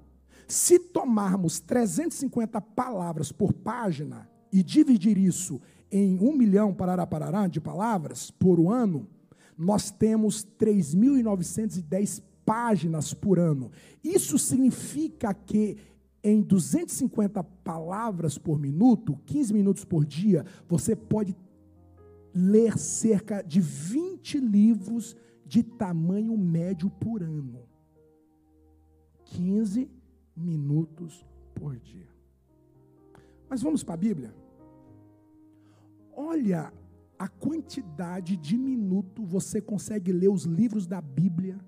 [0.47, 7.60] se tomarmos 350 palavras por página e dividir isso em 1 milhão parará, parará, de
[7.60, 9.08] palavras por ano,
[9.60, 13.70] nós temos 3.910 páginas por ano.
[14.01, 15.78] Isso significa que
[16.24, 21.36] em 250 palavras por minuto, 15 minutos por dia, você pode
[22.34, 27.68] ler cerca de 20 livros de tamanho médio por ano.
[29.26, 29.91] 15
[30.36, 32.07] minutos por dia.
[33.49, 34.34] Mas vamos para a Bíblia?
[36.16, 36.72] Olha
[37.20, 41.60] a quantidade de minuto você consegue ler os livros da Bíblia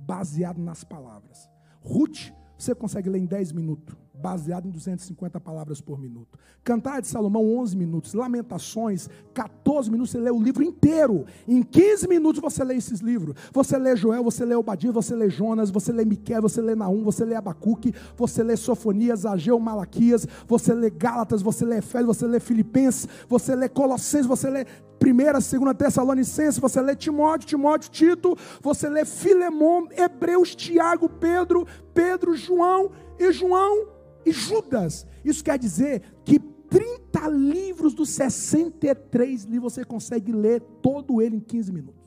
[0.00, 1.48] baseado nas palavras.
[1.80, 6.38] Ruth você consegue ler em 10 minutos, baseado em 250 palavras por minuto.
[6.64, 8.14] Cantar de Salomão, 11 minutos.
[8.14, 11.26] Lamentações, 14 minutos, você lê o livro inteiro.
[11.46, 13.34] Em 15 minutos você lê esses livros.
[13.52, 17.04] Você lê Joel, você lê Obadia, você lê Jonas, você lê Miquel, você lê Naum,
[17.04, 22.26] você lê Abacuque, você lê Sofonias, Ageu, Malaquias, você lê Gálatas, você lê Efésios, você
[22.26, 24.66] lê Filipenses, você lê Colossenses, você lê
[24.98, 32.34] Primeira, segunda Tessalonicenses, você lê Timóteo, Timóteo, Tito, você lê Filemão, Hebreus, Tiago, Pedro, Pedro,
[32.34, 33.95] João e João
[34.26, 35.06] e Judas.
[35.24, 41.40] Isso quer dizer que 30 livros dos 63 livros você consegue ler todo ele em
[41.40, 42.04] 15 minutos.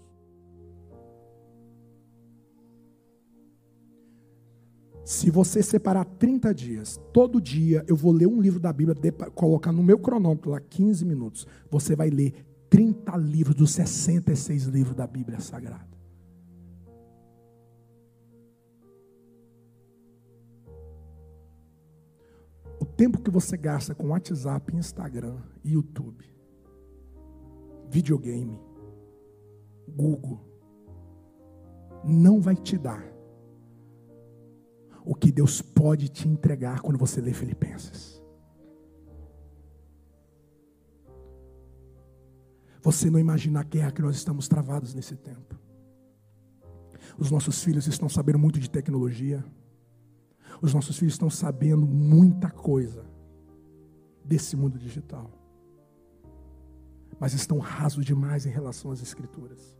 [5.06, 8.96] Se você separar 30 dias, todo dia eu vou ler um livro da Bíblia,
[9.34, 14.96] colocar no meu cronômetro lá 15 minutos, você vai ler 30 livros dos 66 livros
[14.96, 15.99] da Bíblia Sagrada.
[23.00, 26.30] Tempo que você gasta com WhatsApp, Instagram, YouTube,
[27.90, 28.60] videogame,
[29.88, 30.46] Google,
[32.04, 33.02] não vai te dar
[35.06, 38.22] o que Deus pode te entregar quando você lê Filipenses.
[42.82, 45.58] Você não imagina a guerra que nós estamos travados nesse tempo.
[47.18, 49.42] Os nossos filhos estão sabendo muito de tecnologia.
[50.62, 53.06] Os nossos filhos estão sabendo muita coisa
[54.24, 55.30] desse mundo digital.
[57.20, 59.78] Mas estão rasos demais em relação às escrituras.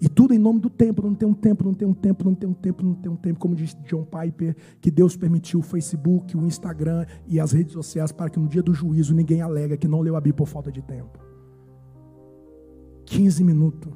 [0.00, 2.34] E tudo em nome do tempo, não tem um tempo, não tem um tempo, não
[2.34, 5.62] tem um tempo, não tem um tempo, como disse John Piper, que Deus permitiu o
[5.62, 9.76] Facebook, o Instagram e as redes sociais para que no dia do juízo ninguém alega
[9.76, 11.18] que não leu a Bíblia por falta de tempo.
[13.06, 13.92] 15 minutos,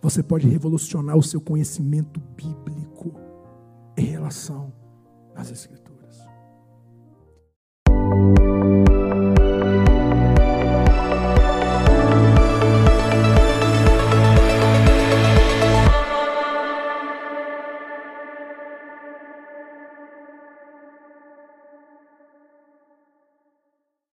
[0.00, 2.81] você pode revolucionar o seu conhecimento bíblico
[4.02, 4.72] em relação
[5.36, 5.81] às Escrituras.